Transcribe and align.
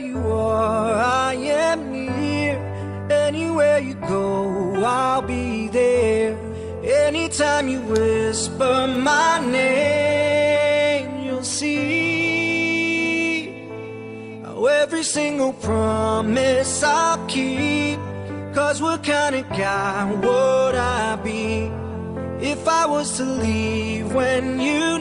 You 0.00 0.32
are, 0.32 0.94
I 0.94 1.34
am 1.34 1.92
near. 1.92 2.56
Anywhere 3.10 3.80
you 3.80 3.94
go, 3.94 4.82
I'll 4.82 5.20
be 5.20 5.68
there. 5.68 6.38
Anytime 6.82 7.68
you 7.68 7.82
whisper 7.82 8.86
my 8.86 9.40
name, 9.46 11.24
you'll 11.24 11.44
see 11.44 11.90
how 14.42 14.64
every 14.64 15.02
single 15.02 15.52
promise 15.52 16.82
I'll 16.82 17.22
keep. 17.26 17.98
Cause 18.54 18.80
what 18.80 19.04
kind 19.04 19.36
of 19.36 19.46
guy 19.50 20.10
would 20.12 20.76
I 20.76 21.16
be 21.16 21.70
if 22.40 22.66
I 22.66 22.86
was 22.86 23.18
to 23.18 23.24
leave 23.24 24.14
when 24.14 24.58
you 24.58 24.99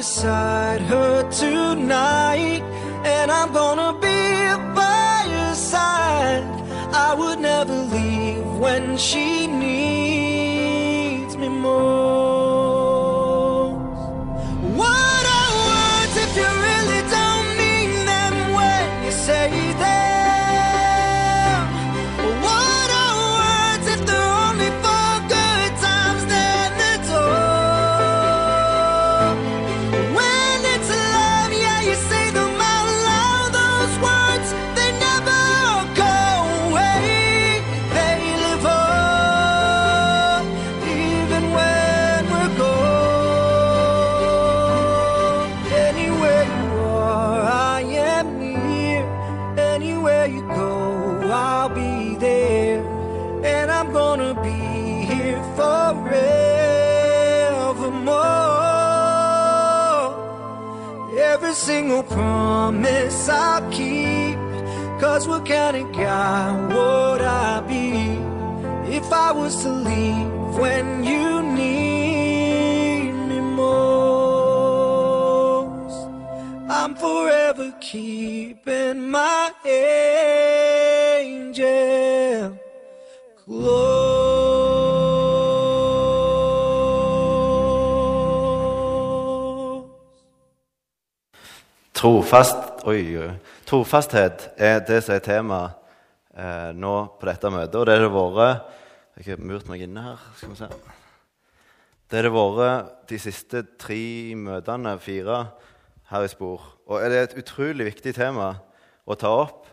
beside 0.00 0.80
her 0.80 1.30
tonight, 1.30 2.62
and 3.04 3.30
I'm 3.30 3.52
gonna 3.52 3.89
Trofast, 92.00 92.80
oi. 92.88 93.02
Trofasthet 93.68 94.46
er 94.56 94.78
det 94.88 95.02
som 95.04 95.12
er 95.18 95.20
tema 95.20 95.58
eh, 96.32 96.70
nå 96.72 96.94
på 97.20 97.28
dette 97.28 97.50
møtet. 97.52 97.76
Og 97.76 97.84
det 97.84 97.98
har 97.98 98.06
det 98.06 98.14
vært 98.14 98.70
Jeg 99.18 99.26
har 99.34 99.42
murt 99.44 99.68
meg 99.68 99.84
inne 99.84 100.04
her. 100.06 100.22
skal 100.32 100.48
vi 100.48 100.56
se. 100.56 100.68
Det 102.08 102.16
har 102.16 102.24
det 102.24 102.32
vært 102.32 102.88
de 103.12 103.20
siste 103.20 103.62
tre 103.76 104.32
møtene, 104.32 104.96
fire, 104.96 105.42
her 106.08 106.24
i 106.24 106.32
Spor. 106.32 106.64
Og 106.88 107.04
det 107.04 107.18
er 107.18 107.28
et 107.28 107.38
utrolig 107.44 107.90
viktig 107.90 108.16
tema 108.16 108.54
å 109.04 109.20
ta 109.20 109.36
opp 109.44 109.68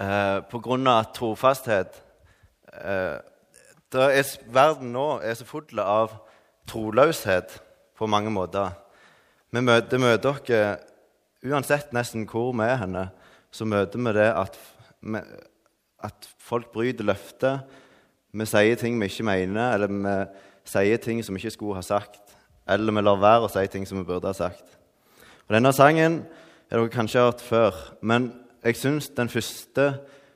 eh, 0.00 0.40
av 0.40 1.12
trofasthet. 1.12 2.02
Eh, 2.72 3.18
er, 4.00 4.36
verden 4.48 4.94
nå 4.96 5.20
er 5.20 5.36
så 5.36 5.44
full 5.44 5.84
av 5.84 6.22
troløshet 6.64 7.60
på 8.00 8.08
mange 8.08 8.32
måter. 8.32 8.72
Vi 9.52 9.60
møter, 9.60 10.00
møter 10.00 10.40
dere 10.46 10.78
uansett 11.46 11.94
nesten 11.96 12.26
hvor 12.28 12.52
vi 12.56 12.66
er 12.66 12.80
henne, 12.82 13.08
så 13.50 13.66
møter 13.66 13.98
vi 13.98 14.12
det 14.16 14.28
at, 14.28 14.58
at 16.04 16.28
folk 16.38 16.70
bryter 16.72 17.06
løfter. 17.06 17.62
Vi 18.32 18.46
sier 18.46 18.78
ting 18.78 19.00
vi 19.00 19.08
ikke 19.10 19.26
mener, 19.26 19.74
eller 19.74 19.90
vi 19.90 20.16
sier 20.68 21.00
ting 21.02 21.24
som 21.24 21.34
vi 21.34 21.42
ikke 21.42 21.56
skulle 21.56 21.80
ha 21.80 21.84
sagt. 21.86 22.36
Eller 22.68 22.94
vi 22.94 23.02
lar 23.02 23.18
være 23.20 23.48
å 23.48 23.50
si 23.50 23.64
ting 23.72 23.88
som 23.88 23.98
vi 23.98 24.06
burde 24.06 24.30
ha 24.30 24.36
sagt. 24.36 24.76
Og 25.48 25.56
Denne 25.56 25.72
sangen 25.74 26.22
har 26.70 26.78
dere 26.78 26.92
kanskje 26.92 27.24
hørt 27.24 27.40
før, 27.42 27.74
men 28.06 28.30
jeg 28.62 28.76
syns 28.78 29.08
den 29.16 29.28
første, 29.32 29.86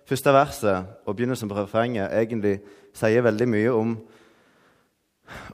første 0.08 0.32
verset 0.34 0.88
og 1.06 1.14
begynnelsen 1.14 1.48
på 1.48 1.58
refrenget 1.58 2.10
egentlig 2.10 2.56
sier 2.96 3.22
veldig 3.22 3.46
mye 3.48 3.72
om, 3.72 3.94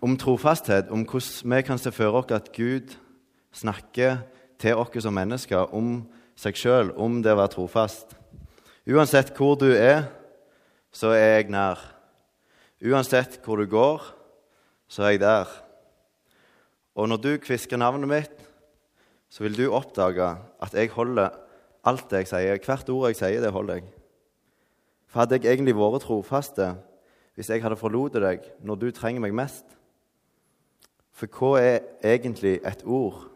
om 0.00 0.16
trofasthet, 0.16 0.88
om 0.88 1.04
hvordan 1.04 1.56
vi 1.56 1.62
kan 1.66 1.78
se 1.78 1.92
for 1.92 2.22
oss 2.22 2.32
at 2.32 2.48
Gud 2.56 2.94
snakker 3.52 4.22
til 4.60 4.78
oss 4.78 5.02
som 5.02 5.16
mennesker 5.16 5.74
om 5.76 6.02
seg 6.38 6.56
sjøl, 6.56 6.92
om 6.96 7.20
det 7.24 7.32
å 7.34 7.40
være 7.40 7.54
trofast. 7.54 8.14
Uansett 8.88 9.32
hvor 9.36 9.58
du 9.60 9.68
er, 9.72 10.08
så 10.92 11.12
er 11.14 11.40
jeg 11.40 11.50
nær. 11.52 11.80
Uansett 12.80 13.38
hvor 13.44 13.60
du 13.60 13.68
går, 13.70 14.02
så 14.90 15.04
er 15.06 15.14
jeg 15.14 15.22
der. 15.24 15.50
Og 16.96 17.08
når 17.08 17.20
du 17.22 17.30
kvisker 17.42 17.78
navnet 17.80 18.10
mitt, 18.10 18.36
så 19.30 19.44
vil 19.44 19.56
du 19.56 19.68
oppdage 19.70 20.26
at 20.60 20.74
jeg 20.74 20.90
holder 20.90 21.36
alt 21.86 22.10
det 22.10 22.24
jeg 22.24 22.30
sier. 22.32 22.62
Hvert 22.64 22.90
ord 22.92 23.08
jeg 23.10 23.20
sier, 23.20 23.40
det 23.40 23.52
holder 23.54 23.78
jeg. 23.80 23.90
For 25.10 25.22
hadde 25.22 25.38
jeg 25.38 25.52
egentlig 25.52 25.76
vært 25.78 26.04
trofaste 26.06 26.74
hvis 27.38 27.48
jeg 27.50 27.62
hadde 27.62 27.78
forlatt 27.78 28.18
deg 28.20 28.42
når 28.66 28.80
du 28.80 28.90
trenger 28.94 29.22
meg 29.22 29.34
mest? 29.36 29.64
For 31.14 31.30
hva 31.30 31.60
er 31.60 31.78
egentlig 32.04 32.58
et 32.66 32.82
ord 32.84 33.29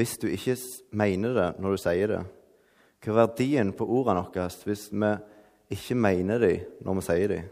hvis 0.00 0.16
du 0.16 0.30
ikke 0.32 0.56
mener 0.96 1.34
det 1.36 1.48
når 1.60 1.76
du 1.76 1.80
sier 1.82 2.08
det? 2.08 2.20
Hva 3.04 3.12
er 3.12 3.18
verdien 3.18 3.72
på 3.76 3.84
ordene 3.84 4.24
våre 4.24 4.48
hvis 4.64 4.86
vi 4.92 5.10
ikke 5.76 5.96
mener 6.00 6.40
dem 6.40 6.84
når 6.86 6.96
vi 6.96 7.04
sier 7.04 7.32
dem? 7.34 7.50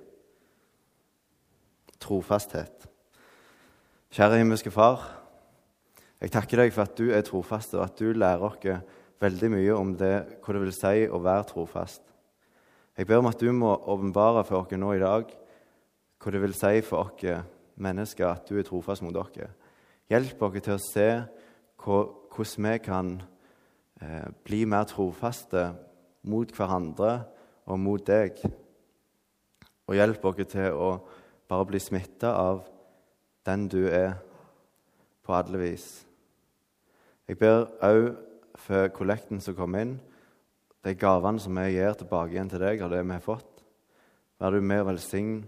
Trofasthet. 2.00 2.86
Kjære 4.14 4.38
himmelske 4.40 4.72
Far. 4.72 5.02
Jeg 6.18 6.32
takker 6.32 6.62
deg 6.62 6.72
for 6.72 6.88
at 6.88 6.96
du 6.96 7.10
er 7.12 7.26
trofast, 7.26 7.74
og 7.76 7.84
at 7.84 7.98
du 8.00 8.14
lærer 8.16 8.42
oss 8.42 8.64
veldig 9.20 9.50
mye 9.52 9.74
om 9.76 9.92
det, 9.98 10.14
hva 10.40 10.54
det 10.54 10.62
vil 10.62 10.74
si 10.74 11.04
å 11.04 11.20
være 11.20 11.46
trofast. 11.50 12.00
Jeg 12.96 13.06
ber 13.06 13.20
om 13.20 13.28
at 13.28 13.38
du 13.38 13.50
må 13.52 13.74
åpenbare 13.76 14.46
for 14.48 14.64
oss 14.64 14.72
nå 14.72 14.94
i 14.96 15.02
dag 15.02 15.28
hva 16.18 16.32
det 16.34 16.40
vil 16.42 16.56
si 16.56 16.80
for 16.82 17.12
oss 17.12 17.44
mennesker 17.78 18.26
at 18.26 18.48
du 18.48 18.56
er 18.58 18.66
trofast 18.66 19.04
mot 19.04 19.14
dere. 19.14 19.52
Hjelp 20.08 20.42
oss 20.48 20.58
til 20.64 20.74
å 20.74 20.82
se 20.82 21.10
hvordan 22.38 22.72
vi 22.72 22.78
kan 22.78 23.22
eh, 24.00 24.30
bli 24.44 24.64
mer 24.64 24.86
trofaste 24.86 25.72
mot 26.22 26.50
hverandre 26.54 27.12
og 27.66 27.80
mot 27.82 28.04
deg. 28.06 28.38
Og 29.88 29.96
hjelp 29.96 30.24
oss 30.28 30.42
til 30.52 30.76
å 30.76 30.90
bare 31.48 31.66
bli 31.66 31.80
smitta 31.82 32.30
av 32.36 32.62
den 33.48 33.66
du 33.68 33.88
er, 33.88 34.18
på 35.24 35.34
alle 35.36 35.58
vis. 35.60 36.06
Jeg 37.28 37.36
ber 37.36 37.66
òg 37.84 38.14
for 38.56 38.88
kollekten 38.96 39.42
som 39.44 39.56
kom 39.56 39.74
inn, 39.76 39.98
de 40.84 40.94
gavene 40.96 41.42
som 41.42 41.58
vi 41.58 41.74
gir 41.74 41.98
tilbake 41.98 42.32
igjen 42.32 42.48
til 42.48 42.62
deg 42.62 42.80
av 42.80 42.92
det 42.94 43.02
vi 43.02 43.12
har 43.12 43.24
fått. 43.24 43.64
Vær 44.40 44.54
du 44.54 44.62
med 44.62 44.84
og 44.84 44.92
velsign 44.92 45.42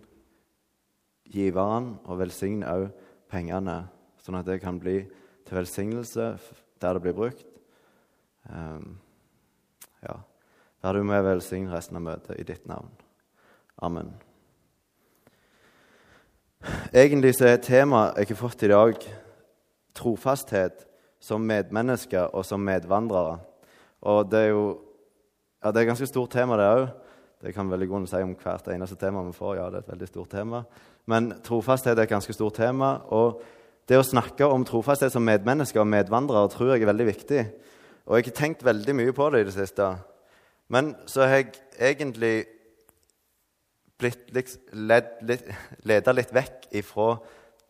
giveren, 1.31 1.94
og 2.04 2.20
velsign 2.20 2.64
òg 2.66 2.90
pengene, 3.31 3.84
sånn 4.20 4.40
at 4.40 4.50
det 4.50 4.58
kan 4.60 4.81
bli 4.82 4.98
til 5.46 5.60
velsignelse 5.60 6.34
der 6.80 6.96
det 6.96 7.02
blir 7.04 7.16
brukt. 7.16 7.46
Um, 8.48 8.98
ja. 10.02 10.16
Vær 10.82 10.96
du 10.96 11.04
med 11.04 11.20
og 11.20 11.28
velsign 11.28 11.68
resten 11.72 11.98
av 12.00 12.04
møtet 12.06 12.40
i 12.40 12.46
ditt 12.48 12.66
navn. 12.68 12.88
Amen. 13.82 14.14
Egentlig 16.92 17.34
så 17.36 17.50
er 17.50 17.60
temaet 17.64 18.18
jeg 18.20 18.32
har 18.32 18.40
fått 18.40 18.62
i 18.64 18.72
dag, 18.72 18.96
trofasthet 19.96 20.86
som 21.20 21.44
medmennesker 21.44 22.32
og 22.36 22.44
som 22.48 22.64
medvandrere. 22.64 23.38
Og 24.00 24.24
det 24.32 24.46
er 24.46 24.52
jo 24.54 24.64
ja, 25.60 25.68
det 25.68 25.76
er 25.76 25.84
et 25.84 25.90
ganske 25.92 26.08
stort 26.08 26.32
tema, 26.32 26.56
det 26.56 26.68
òg. 26.72 26.86
Det 27.40 27.52
kan 27.52 27.68
veldig 27.68 27.88
godt 27.88 28.08
si 28.08 28.20
om 28.24 28.32
hvert 28.36 28.68
eneste 28.72 28.96
tema 29.00 29.22
vi 29.24 29.32
får. 29.36 29.56
Ja, 29.56 29.66
det 29.68 29.80
er 29.80 29.84
et 29.84 29.92
veldig 29.92 30.08
stort 30.08 30.30
tema. 30.32 30.62
Men 31.08 31.32
trofasthet 31.44 31.98
er 31.98 32.04
et 32.04 32.12
ganske 32.12 32.32
stort 32.32 32.56
tema. 32.56 32.94
Og 33.12 33.42
det 33.90 33.98
å 33.98 34.06
snakke 34.06 34.46
om 34.46 34.62
trofasthet 34.66 35.10
som 35.10 35.25
medmennesker 35.26 35.82
og 35.82 35.88
medvandrere 35.90 36.50
tror 36.52 36.72
jeg 36.72 36.84
er 36.84 36.90
veldig 36.92 37.06
viktig. 37.08 37.40
Og 38.06 38.16
jeg 38.16 38.28
har 38.28 38.37
tenkt 38.38 38.64
veldig 38.64 38.94
mye 38.94 39.14
på 39.14 39.26
det 39.34 39.42
i 39.42 39.46
det 39.48 39.54
siste. 39.56 39.88
Men 40.70 40.92
så 41.10 41.26
har 41.26 41.40
jeg 41.40 41.56
egentlig 41.90 42.34
blitt 43.98 44.31
liksom, 44.31 44.62
leda 45.82 46.14
litt 46.19 46.31
vekk 46.34 46.69
ifra 46.78 47.16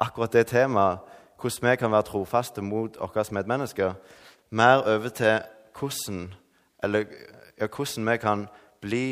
akkurat 0.01 0.37
det 0.37 0.47
temaet, 0.53 1.01
hvordan 1.41 1.71
vi 1.71 1.77
kan 1.81 1.93
være 1.93 2.09
trofaste 2.11 2.63
mot 2.65 2.99
våre 3.01 3.25
medmennesker, 3.33 3.95
mer 4.51 4.85
over 4.85 5.09
til 5.09 5.39
hvordan, 5.79 6.27
eller, 6.85 7.07
ja, 7.57 7.67
hvordan 7.67 8.11
vi 8.11 8.17
kan 8.21 8.45
bli 8.85 9.07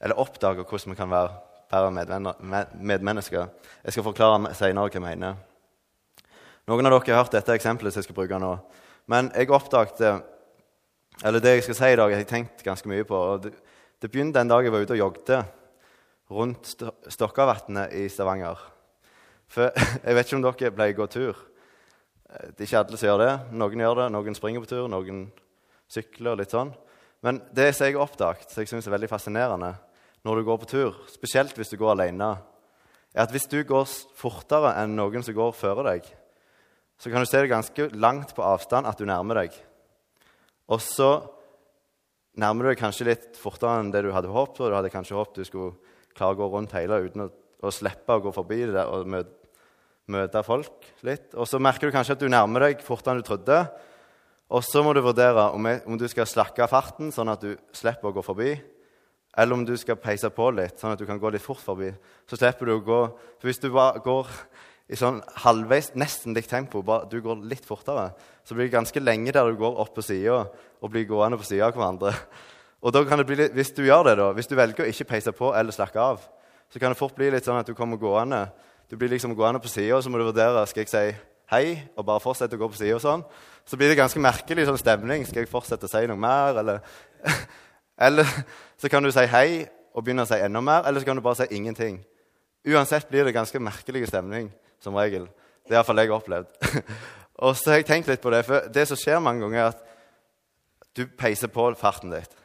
eller 0.00 0.20
oppdage 0.20 0.62
hvordan 0.62 0.90
vi 0.90 0.96
kan 0.96 1.10
være 1.10 1.28
bedre 1.70 2.70
medmennesker. 2.78 3.46
Jeg 3.84 3.92
skal 3.92 4.06
forklare 4.06 4.54
senere 4.54 4.86
hva 4.86 4.94
jeg 4.94 5.02
mener. 5.02 5.34
Noen 6.64 6.88
av 6.88 6.94
dere 6.94 7.12
har 7.12 7.26
hørt 7.26 7.34
dette 7.34 7.52
eksempelet 7.52 7.92
som 7.92 8.00
jeg 8.00 8.06
skal 8.06 8.16
bruke 8.16 8.38
nå. 8.40 8.54
Men 9.12 9.28
jeg 9.36 9.50
oppdagte 9.52 10.14
Eller 11.22 11.38
det 11.38 11.50
jeg 11.52 11.64
skal 11.66 11.76
si 11.76 11.88
i 11.92 11.98
dag, 12.00 12.10
jeg 12.10 12.24
har 12.24 12.30
tenkt 12.30 12.62
ganske 12.64 12.88
mye 12.88 13.04
på. 13.06 13.14
og 13.14 13.42
Det, 13.44 13.52
det 14.00 14.10
begynte 14.10 14.40
en 14.40 14.48
dag 14.48 14.64
jeg 14.64 14.72
var 14.72 14.82
ute 14.82 14.96
og 14.96 14.98
jogget 14.98 15.44
rundt 16.30 16.72
Stokkavatnet 17.06 17.92
i 17.94 18.08
Stavanger. 18.08 18.58
For 19.46 19.70
jeg 20.06 20.16
vet 20.16 20.26
ikke 20.26 20.40
om 20.40 20.46
dere 20.48 20.72
å 20.72 20.96
gå 20.96 21.06
tur. 21.12 21.44
Det 22.56 22.64
er 22.64 22.66
ikke 22.66 22.80
alle 22.80 22.98
som 22.98 23.10
gjør 23.10 23.22
det. 23.22 23.30
Noen 23.60 23.84
gjør 23.84 24.00
det, 24.00 24.08
noen 24.16 24.40
springer 24.40 24.64
på 24.64 24.72
tur, 24.72 24.88
noen 24.90 25.22
sykler. 25.86 26.40
litt 26.40 26.56
sånn. 26.56 26.72
Men 27.22 27.44
det 27.52 27.70
som 27.76 27.86
jeg 27.86 27.94
har 27.94 28.08
oppdaget, 28.08 28.50
som 28.50 28.64
jeg 28.64 28.72
synes 28.72 28.88
er 28.88 28.96
veldig 28.96 29.12
fascinerende, 29.12 29.74
når 30.24 30.40
du 30.40 30.48
går 30.48 30.64
på 30.64 30.72
tur, 30.72 30.98
spesielt 31.12 31.54
hvis 31.54 31.70
du 31.70 31.76
går 31.76 31.92
alene, 31.92 32.34
er 33.14 33.28
at 33.28 33.30
hvis 33.30 33.46
du 33.52 33.60
går 33.62 33.86
fortere 34.16 34.74
enn 34.80 34.96
noen 34.96 35.22
som 35.22 35.36
går 35.36 35.52
før 35.54 35.84
deg, 35.92 36.08
så 37.00 37.10
kan 37.10 37.22
du 37.22 37.28
se 37.28 37.40
det 37.42 37.52
ganske 37.52 37.88
langt 37.98 38.34
på 38.36 38.44
avstand 38.44 38.88
at 38.88 38.98
du 38.98 39.06
nærmer 39.08 39.42
deg. 39.42 39.56
Og 40.72 40.80
så 40.80 41.10
nærmer 42.40 42.64
du 42.64 42.70
deg 42.72 42.80
kanskje 42.80 43.08
litt 43.10 43.38
fortere 43.38 43.82
enn 43.82 43.92
det 43.94 44.04
du 44.06 44.12
hadde 44.14 44.32
håpet. 44.32 44.62
og 44.62 44.72
Du 44.72 44.76
hadde 44.78 44.92
kanskje 44.92 45.18
håpet 45.18 45.42
du 45.42 45.48
skulle 45.48 45.96
klare 46.16 46.36
å 46.36 46.40
gå 46.42 46.50
rundt 46.52 46.76
hele 46.76 47.02
uten 47.04 47.26
å, 47.26 47.30
å 47.64 47.72
slippe 47.74 48.16
å 48.16 48.22
gå 48.24 48.32
forbi 48.34 48.62
det 48.70 48.84
og 48.86 49.08
møte, 49.10 49.34
møte 50.12 50.44
folk 50.44 50.88
litt. 51.06 51.32
Og 51.34 51.48
så 51.48 51.60
merker 51.62 51.88
du 51.88 51.96
kanskje 51.96 52.16
at 52.16 52.22
du 52.22 52.30
nærmer 52.30 52.68
deg 52.68 52.84
fortere 52.84 53.16
enn 53.16 53.24
du 53.24 53.28
trodde. 53.28 53.58
Og 54.54 54.62
så 54.64 54.84
må 54.84 54.92
du 54.94 55.00
vurdere 55.04 55.48
om, 55.56 55.66
om 55.88 55.98
du 55.98 56.06
skal 56.08 56.28
slakke 56.28 56.68
farten, 56.70 57.10
sånn 57.12 57.32
at 57.32 57.42
du 57.42 57.54
slipper 57.74 58.10
å 58.10 58.16
gå 58.16 58.24
forbi 58.24 58.52
eller 59.36 59.56
om 59.56 59.64
du 59.66 59.74
skal 59.78 59.98
peise 59.98 60.30
på 60.30 60.46
litt, 60.54 60.78
sånn 60.78 60.94
at 60.94 61.00
du 61.00 61.06
kan 61.08 61.18
gå 61.18 61.30
litt 61.34 61.42
fort 61.42 61.62
forbi. 61.62 61.90
Så 62.30 62.38
slipper 62.38 62.68
du 62.68 62.76
å 62.76 62.84
gå 62.84 63.00
For 63.40 63.50
hvis 63.50 63.62
du 63.62 63.68
bare 63.74 64.02
går 64.04 64.30
i 64.88 64.98
sånn 65.00 65.22
halvveis, 65.44 65.92
nesten 65.96 66.36
likt 66.36 66.50
tempo, 66.52 66.82
bare 66.84 67.08
du 67.08 67.20
går 67.24 67.40
litt 67.48 67.64
fortere, 67.64 68.10
så 68.44 68.56
blir 68.56 68.68
det 68.68 68.76
ganske 68.76 69.00
lenge 69.00 69.32
der 69.32 69.48
du 69.48 69.56
går 69.60 69.80
opp 69.80 69.94
på 69.96 70.04
sida 70.04 70.42
og 70.44 70.92
blir 70.92 71.06
gående 71.08 71.40
på 71.40 71.46
sida 71.48 71.70
av 71.70 71.78
hverandre. 71.78 72.12
Og 72.84 72.92
da 72.92 73.00
kan 73.08 73.20
det 73.20 73.26
bli 73.26 73.38
litt, 73.40 73.54
Hvis 73.56 73.72
du 73.72 73.84
gjør 73.86 74.04
det 74.10 74.18
da, 74.20 74.32
hvis 74.36 74.50
du 74.50 74.56
velger 74.56 74.84
å 74.84 74.90
ikke 74.90 75.08
peise 75.08 75.32
på 75.32 75.54
eller 75.56 75.72
slakke 75.72 76.00
av, 76.00 76.20
så 76.68 76.78
kan 76.78 76.92
det 76.92 77.00
fort 77.00 77.16
bli 77.16 77.30
litt 77.30 77.44
sånn 77.44 77.60
at 77.60 77.66
du 77.66 77.74
kommer 77.74 77.96
gående 77.96 78.48
du 78.90 78.96
blir 78.96 79.08
liksom 79.08 79.34
gående 79.34 79.60
på 79.60 79.68
sida, 79.68 80.00
så 80.02 80.10
må 80.10 80.20
du 80.20 80.26
vurdere 80.28 80.60
skal 80.68 80.84
jeg 80.84 80.90
si 80.92 81.04
hei 81.50 81.68
og 81.96 82.04
bare 82.06 82.22
fortsette 82.22 82.56
å 82.56 82.60
gå 82.60 82.68
på 82.70 82.78
sida. 82.78 82.98
Sånn. 83.02 83.24
Så 83.66 83.78
blir 83.80 83.90
det 83.90 83.98
ganske 83.98 84.20
merkelig 84.20 84.66
sånn 84.68 84.80
stemning. 84.80 85.24
Skal 85.26 85.44
jeg 85.44 85.50
fortsette 85.50 85.88
å 85.88 85.92
si 85.92 86.04
noe 86.10 86.20
mer? 86.20 86.60
Eller 86.60 86.82
eller 88.06 88.28
så 88.80 88.90
kan 88.92 89.04
du 89.04 89.12
si 89.14 89.24
hei 89.32 89.64
og 89.94 90.04
begynne 90.04 90.26
å 90.26 90.28
si 90.28 90.38
enda 90.38 90.60
mer, 90.64 90.84
eller 90.84 91.00
så 91.00 91.08
kan 91.08 91.18
du 91.18 91.24
bare 91.24 91.40
si 91.40 91.56
ingenting. 91.56 92.02
Uansett 92.66 93.08
blir 93.10 93.26
det 93.26 93.34
ganske 93.36 93.60
merkelig 93.62 94.08
stemning, 94.10 94.48
som 94.84 94.96
regel. 94.98 95.26
Det 95.64 95.72
er 95.72 95.80
iallfall 95.80 96.02
jeg 96.02 96.10
har 96.12 96.20
opplevd. 96.20 96.70
og 97.44 97.56
så 97.56 97.72
har 97.72 97.80
jeg 97.80 97.88
tenkt 97.88 98.10
litt 98.10 98.22
på 98.22 98.32
det, 98.34 98.44
for 98.46 98.68
det 98.72 98.86
som 98.90 99.00
skjer 99.00 99.22
mange 99.24 99.44
ganger, 99.44 99.60
er 99.62 99.72
at 99.72 99.84
du 100.94 101.06
peiser 101.18 101.50
på 101.50 101.66
farten 101.80 102.12
ditt. 102.14 102.36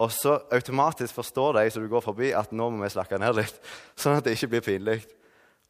Og 0.00 0.12
så 0.12 0.38
automatisk 0.52 1.14
forstår 1.14 1.58
de 1.58 1.70
som 1.70 1.84
du 1.84 1.88
går 1.92 2.02
forbi, 2.04 2.32
at 2.32 2.52
nå 2.56 2.70
må 2.72 2.82
vi 2.82 2.92
slakke 2.92 3.18
ned 3.20 3.36
litt. 3.36 3.56
Sånn 4.00 4.16
at 4.16 4.24
det 4.24 4.36
ikke 4.36 4.54
blir 4.54 4.64
pinlig. 4.64 5.00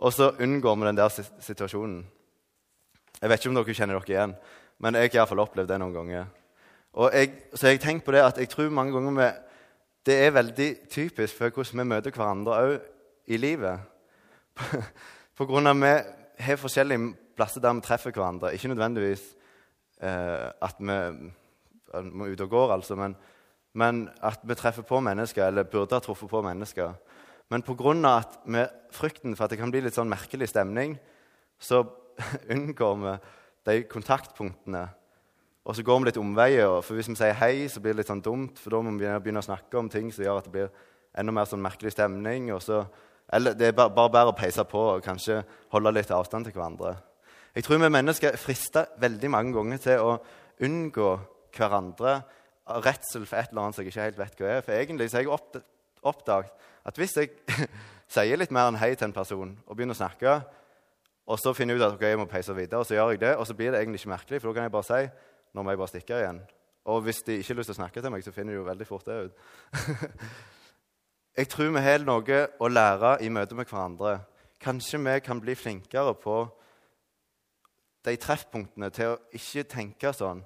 Og 0.01 0.15
så 0.17 0.31
unngår 0.41 0.79
vi 0.79 0.89
den 0.89 1.01
der 1.01 1.13
situasjonen. 1.45 2.05
Jeg 3.21 3.29
vet 3.29 3.43
ikke 3.43 3.51
om 3.51 3.59
dere 3.59 3.77
kjenner 3.77 3.99
dere 3.99 4.15
igjen, 4.15 4.37
men 4.81 4.97
jeg 4.97 5.11
har 5.11 5.19
iallfall 5.19 5.43
opplevd 5.45 5.69
det 5.69 5.81
noen 5.83 5.97
ganger. 5.99 6.29
Og 6.97 7.13
jeg, 7.15 7.35
så 7.55 7.71
jeg 7.71 7.83
tenkt 7.83 8.07
på 8.07 8.15
det 8.15 8.23
at 8.25 8.39
jeg 8.41 8.49
tror 8.51 8.71
mange 8.73 8.95
ganger 8.95 9.19
vi, 9.19 9.29
det 10.09 10.17
er 10.25 10.33
veldig 10.33 10.71
typisk 10.91 11.37
for 11.37 11.53
hvordan 11.53 11.83
vi 11.83 11.89
møter 11.91 12.15
hverandre 12.15 12.61
òg 12.65 12.79
i 13.31 13.37
livet. 13.37 13.83
På 15.41 15.47
grunn 15.49 15.71
av 15.71 15.79
vi 15.81 15.91
har 16.45 16.59
forskjellige 16.61 17.15
plasser 17.33 17.63
der 17.65 17.73
vi 17.79 17.81
treffer 17.81 18.13
hverandre. 18.13 18.51
Ikke 18.53 18.69
nødvendigvis 18.69 19.23
eh, 20.05 20.51
at 20.53 20.77
vi 20.77 20.99
må 22.13 22.29
ut 22.29 22.43
og 22.45 22.51
går, 22.53 22.75
altså, 22.75 22.99
men, 23.01 23.15
men, 23.73 24.03
at 24.21 24.45
vi 24.45 24.55
treffer 24.61 24.85
på 24.85 25.01
mennesker, 25.01 25.47
eller 25.47 25.65
burde 25.65 25.97
ha 25.97 26.05
truffet 26.05 26.29
på 26.29 26.43
mennesker. 26.45 26.93
Men 27.49 27.65
pga. 27.65 28.21
frykten 28.93 29.37
for 29.37 29.45
at 29.45 29.51
det 29.51 29.59
kan 29.59 29.73
bli 29.73 29.81
litt 29.81 29.97
sånn 29.97 30.13
merkelig 30.13 30.53
stemning, 30.53 30.99
så 31.59 31.87
unngår 32.55 33.01
vi 33.01 33.19
de 33.65 33.83
kontaktpunktene 33.89 34.89
og 35.65 35.77
så 35.77 35.83
går 35.83 35.99
vi 36.01 36.11
litt 36.11 36.21
omveier. 36.21 36.81
For 36.85 36.97
hvis 36.97 37.09
vi 37.09 37.17
sier 37.17 37.37
hei, 37.41 37.69
så 37.69 37.81
blir 37.81 37.95
det 37.95 38.03
litt 38.03 38.13
sånn 38.13 38.25
dumt. 38.25 38.61
For 38.61 38.77
da 38.77 38.81
må 38.85 38.93
vi 38.93 39.09
begynne 39.09 39.41
å 39.41 39.49
snakke 39.49 39.79
om 39.79 39.89
ting 39.89 40.13
som 40.13 40.25
gjør 40.25 40.41
at 40.41 40.49
det 40.49 40.53
blir 40.53 40.73
enda 41.17 41.33
mer 41.33 41.49
sånn 41.49 41.65
merkelig 41.65 41.93
stemning. 41.97 42.53
og 42.53 42.61
Så, 42.65 42.85
eller 43.33 43.55
det 43.55 43.71
er 43.71 43.77
bare, 43.77 44.11
bare 44.11 44.33
å 44.33 44.37
peise 44.37 44.65
på 44.67 44.81
og 44.97 45.05
kanskje 45.05 45.41
holde 45.73 45.93
litt 45.95 46.11
avstand 46.15 46.49
til 46.49 46.57
hverandre. 46.57 46.97
Jeg 47.55 47.67
tror 47.67 47.81
vi 47.83 47.91
mennesker 47.91 48.33
er 48.33 48.41
frista 48.41 48.85
veldig 49.03 49.31
mange 49.31 49.55
ganger 49.55 49.83
til 49.83 50.05
å 50.05 50.13
unngå 50.67 51.11
hverandre 51.57 52.21
av 52.71 52.85
redsel 52.85 53.27
for 53.27 53.41
et 53.41 53.51
eller 53.51 53.65
annet 53.65 53.77
som 53.77 53.85
jeg 53.85 53.93
ikke 53.93 54.07
helt 54.07 54.21
vet 54.21 54.39
hva 54.39 54.53
er. 54.55 54.65
For 54.67 54.77
egentlig 54.77 55.11
så 55.11 55.19
har 55.19 55.27
jeg 55.27 55.63
oppdaget 56.07 56.69
at 56.91 56.99
hvis 56.99 57.17
jeg 57.19 57.33
sier 58.15 58.39
litt 58.41 58.55
mer 58.55 58.71
enn 58.71 58.79
hei 58.81 58.93
til 58.95 59.09
en 59.09 59.17
person 59.17 59.53
og 59.67 59.77
begynner 59.77 59.99
å 59.99 60.01
snakke, 60.01 60.39
og 61.31 61.39
så 61.39 61.53
finner 61.55 61.77
jeg 61.77 61.83
ut 61.83 61.87
at 61.87 61.99
okay, 61.99 62.15
jeg 62.15 62.19
må 62.19 62.27
peise 62.31 62.55
videre, 62.57 62.81
og 62.81 62.89
så 62.89 62.97
gjør 62.97 63.13
jeg 63.15 63.23
det, 63.23 63.35
og 63.39 63.47
så 63.47 63.55
blir 63.55 63.71
det 63.71 63.83
egentlig 63.83 64.01
ikke 64.01 64.15
merkelig, 64.15 64.41
for 64.41 64.51
da 64.51 64.59
kan 64.59 64.67
jeg 64.67 64.75
bare 64.75 64.89
si 64.89 65.03
nå 65.55 65.63
må 65.63 65.75
jeg 65.75 65.81
bare 65.83 65.93
stikke 65.93 66.23
igjen. 66.23 66.41
Og 66.91 67.03
hvis 67.07 67.21
de 67.27 67.37
ikke 67.39 67.53
har 67.53 67.61
lyst 67.61 67.71
til 67.71 67.77
å 67.77 67.81
snakke 67.83 68.03
til 68.03 68.15
meg, 68.15 68.25
så 68.25 68.35
finner 68.35 68.55
de 68.55 68.59
jo 68.59 68.67
veldig 68.67 68.87
fort 68.89 69.07
det 69.07 69.19
ut. 69.29 69.45
jeg 71.37 71.49
tror 71.49 71.71
vi 71.75 71.83
har 71.85 72.03
noe 72.05 72.39
å 72.61 72.69
lære 72.69 73.17
i 73.25 73.31
møte 73.33 73.57
med 73.59 73.69
hverandre. 73.71 74.21
Kanskje 74.61 74.99
vi 75.01 75.19
kan 75.25 75.41
bli 75.41 75.55
flinkere 75.57 76.15
på 76.19 76.43
de 78.05 78.17
treffpunktene 78.21 78.91
til 78.95 79.15
å 79.15 79.21
ikke 79.37 79.69
tenke 79.69 80.13
sånn 80.17 80.43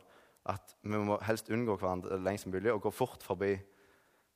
at 0.50 0.75
vi 0.83 1.00
må 1.00 1.17
helst 1.25 1.49
unngå 1.53 1.79
hverandre 1.81 2.19
lengst 2.21 2.49
mulig 2.50 2.73
og 2.73 2.83
gå 2.85 2.93
fort 2.93 3.25
forbi. 3.25 3.55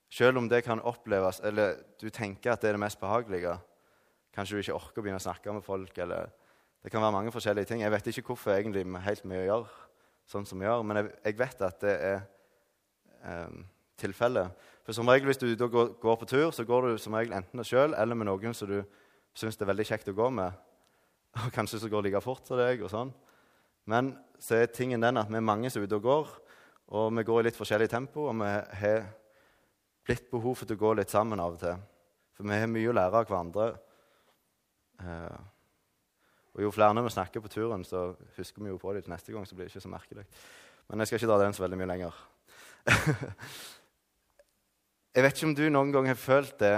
Selv 0.09 0.40
om 0.40 0.49
det 0.49 0.62
kan 0.64 0.81
oppleves, 0.81 1.43
eller 1.45 1.83
du 2.00 2.09
tenker 2.09 2.55
at 2.55 2.62
det 2.62 2.71
er 2.71 2.78
det 2.78 2.85
mest 2.87 3.00
behagelige. 3.00 3.59
Kanskje 4.33 4.57
du 4.57 4.62
ikke 4.62 4.78
orker 4.78 5.02
å 5.02 5.05
begynne 5.05 5.21
å 5.21 5.26
snakke 5.26 5.52
med 5.52 5.67
folk. 5.67 5.99
eller 5.99 6.31
Det 6.83 6.90
kan 6.90 7.02
være 7.02 7.12
mange 7.12 7.33
forskjellige 7.35 7.69
ting. 7.69 7.83
Jeg 7.83 7.93
vet 7.93 8.07
ikke 8.07 8.33
hvorfor 8.33 8.55
egentlig 8.55 8.87
vi 8.87 9.05
helt 9.05 9.25
mye 9.28 9.45
gjør 9.45 9.67
sånn 10.28 10.47
som 10.49 10.61
vi 10.61 10.64
gjør. 10.64 10.85
Men 10.87 11.02
jeg, 11.02 11.11
jeg 11.25 11.38
vet 11.38 11.67
at 11.69 11.81
det 11.85 11.95
er 12.09 12.23
eh, 13.25 13.59
tilfellet. 13.99 14.67
For 14.87 14.97
som 14.97 15.09
regel 15.11 15.28
hvis 15.28 15.40
du 15.40 15.50
da 15.59 15.69
går, 15.69 15.95
går, 16.00 16.17
på 16.21 16.28
tur, 16.31 16.49
så 16.55 16.64
går 16.64 16.88
du 16.88 17.02
som 17.02 17.17
regel 17.19 17.37
enten 17.37 17.64
sjøl 17.67 17.97
eller 17.99 18.17
med 18.17 18.31
noen 18.31 18.55
som 18.57 18.71
du 18.71 18.78
syns 19.37 19.59
det 19.59 19.67
er 19.67 19.73
veldig 19.73 19.87
kjekt 19.90 20.09
å 20.09 20.17
gå 20.17 20.31
med. 20.33 20.55
Og 21.45 21.52
kanskje 21.55 21.83
som 21.83 21.93
går 21.93 22.07
like 22.07 22.23
fort 22.25 22.47
som 22.49 22.61
deg. 22.61 22.83
og 22.83 22.93
sånn. 22.93 23.12
Men 23.88 24.14
så 24.40 24.59
er 24.59 24.73
tingen 24.73 25.02
den 25.02 25.21
at 25.21 25.28
vi 25.31 25.38
er 25.38 25.45
mange 25.45 25.71
som 25.71 25.83
er 25.83 25.90
ute 25.90 25.99
og 25.99 26.07
går, 26.07 26.33
og 26.97 27.12
vi 27.19 27.26
går 27.28 27.43
i 27.43 27.47
litt 27.49 27.59
forskjellig 27.59 27.90
tempo. 27.93 28.31
Og 28.31 28.40
vi 28.40 28.49
har 28.81 29.05
blitt 30.09 30.31
behov 30.33 30.57
for 30.57 30.73
å 30.73 30.81
gå 30.81 30.95
litt 30.97 31.12
sammen 31.12 31.40
av 31.40 31.59
og 31.59 31.62
til. 31.62 31.76
For 32.37 32.49
vi 32.49 32.59
har 32.62 32.71
mye 32.71 32.88
å 32.88 32.97
lære 32.97 33.21
av 33.21 33.28
hverandre. 33.28 33.69
Eh, 35.05 35.38
Og 36.57 36.64
jo 36.64 36.71
flere 36.75 37.02
vi 37.05 37.11
snakker 37.12 37.40
på 37.45 37.49
turen, 37.52 37.85
så 37.85 38.17
husker 38.35 38.62
vi 38.64 38.73
jo 38.73 38.78
på 38.83 38.90
det 38.93 39.05
til 39.05 39.12
neste 39.12 39.33
gang. 39.33 39.45
så 39.47 39.55
blir 39.55 39.69
det 39.69 39.73
ikke 39.76 39.85
så 39.85 39.93
merkelig. 39.93 40.25
Men 40.88 40.99
jeg 40.99 41.07
skal 41.07 41.19
ikke 41.21 41.28
dra 41.31 41.45
den 41.45 41.52
så 41.52 41.62
veldig 41.62 41.78
mye 41.78 41.93
lenger. 41.93 42.14
jeg 45.18 45.25
vet 45.25 45.34
ikke 45.34 45.46
om 45.48 45.54
du 45.58 45.64
noen 45.66 45.88
gang 45.90 46.06
har 46.06 46.18
følt 46.20 46.52
det 46.60 46.76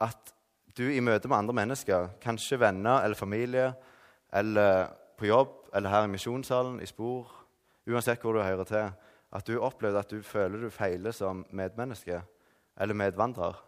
at 0.00 0.30
du 0.72 0.86
i 0.88 1.02
møte 1.04 1.28
med 1.28 1.42
andre 1.42 1.54
mennesker, 1.58 2.06
kanskje 2.22 2.56
venner 2.56 3.02
eller 3.04 3.18
familie, 3.18 3.66
eller 4.32 4.86
på 5.20 5.26
jobb 5.28 5.74
eller 5.76 5.92
her 5.92 6.06
i 6.06 6.12
misjonssalen, 6.14 6.78
i 6.80 6.86
spor, 6.88 7.28
uansett 7.84 8.22
hvor 8.24 8.32
du 8.32 8.40
hører 8.40 8.64
til, 8.64 8.86
at 9.36 9.44
du 9.44 9.58
opplevde 9.60 10.00
at 10.00 10.08
du 10.08 10.22
føler 10.24 10.62
du 10.64 10.72
feiler 10.72 11.12
som 11.12 11.42
medmenneske 11.52 12.22
eller 12.80 12.96
medvandrer. 12.96 13.58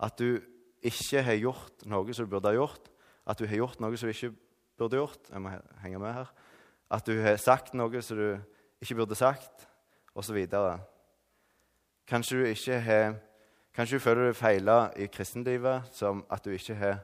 At 0.00 0.16
du 0.16 0.40
ikke 0.80 1.20
har 1.26 1.36
gjort 1.36 1.84
noe 1.92 2.16
som 2.16 2.24
du 2.24 2.32
burde 2.32 2.48
ha 2.48 2.56
gjort, 2.56 2.88
at 3.28 3.36
du 3.36 3.44
har 3.50 3.60
gjort 3.60 3.82
noe 3.84 3.98
som 4.00 4.08
du 4.08 4.14
ikke 4.14 4.32
burde 4.80 4.96
gjort. 4.96 5.28
Jeg 5.28 5.44
må 5.44 5.52
henge 5.82 6.00
med 6.00 6.16
her. 6.22 6.32
At 6.88 7.04
du 7.04 7.20
har 7.20 7.36
sagt 7.36 7.76
noe 7.76 8.00
som 8.00 8.16
du 8.16 8.80
ikke 8.80 8.96
burde 9.02 9.20
sagt, 9.20 9.68
osv. 10.16 10.40
Kanskje 12.08 12.40
du 12.40 12.48
ikke 12.48 12.80
har 12.88 13.12
Kanskje 13.72 14.02
føler 14.04 14.28
du 14.28 14.36
feiler 14.36 14.90
i 15.00 15.06
kristenlivet, 15.08 15.86
som 15.96 16.26
at 16.28 16.44
du 16.44 16.50
ikke 16.52 16.74
har 16.76 16.98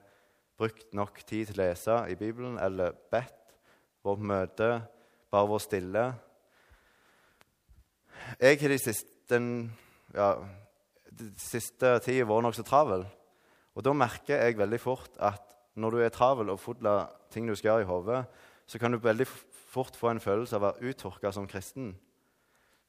brukt 0.58 0.90
nok 0.92 1.22
tid 1.25 1.48
til 1.48 1.56
å 1.56 1.62
lese 1.62 1.94
i 2.12 2.16
Bibelen 2.20 2.58
eller 2.60 2.92
bedt, 3.08 3.54
vært 4.04 4.18
på 4.20 4.28
møte, 4.28 4.68
bare 5.32 5.48
vært 5.48 5.64
stille. 5.64 6.02
Jeg 8.37 8.60
har 8.60 8.75
de 8.75 8.78
siste, 8.82 9.40
ja, 10.12 10.28
de 11.08 11.30
siste 11.40 11.94
tida 12.04 12.28
vært 12.28 12.44
nokså 12.50 12.66
travel. 12.68 13.06
Og 13.72 13.87
da 13.87 13.94
merker 13.96 14.42
jeg 14.42 14.58
veldig 14.58 14.80
fort 14.82 15.16
at 15.25 15.56
når 15.78 15.94
du 15.94 16.02
er 16.04 16.12
travel 16.12 16.52
og 16.52 16.60
full 16.60 16.90
av 16.90 17.14
ting 17.32 17.48
du 17.48 17.54
skal 17.56 17.78
gjøre 17.78 17.87
i 17.87 17.88
hodet, 17.88 18.22
så 18.68 18.76
kan 18.76 18.92
du 18.92 19.00
veldig 19.00 19.25
fort 19.72 19.96
få 19.96 20.12
en 20.12 20.20
følelse 20.20 20.56
av 20.56 20.66
å 20.66 20.68
være 20.68 20.92
uttørka 20.92 21.32
som 21.32 21.48
kristen. 21.48 21.94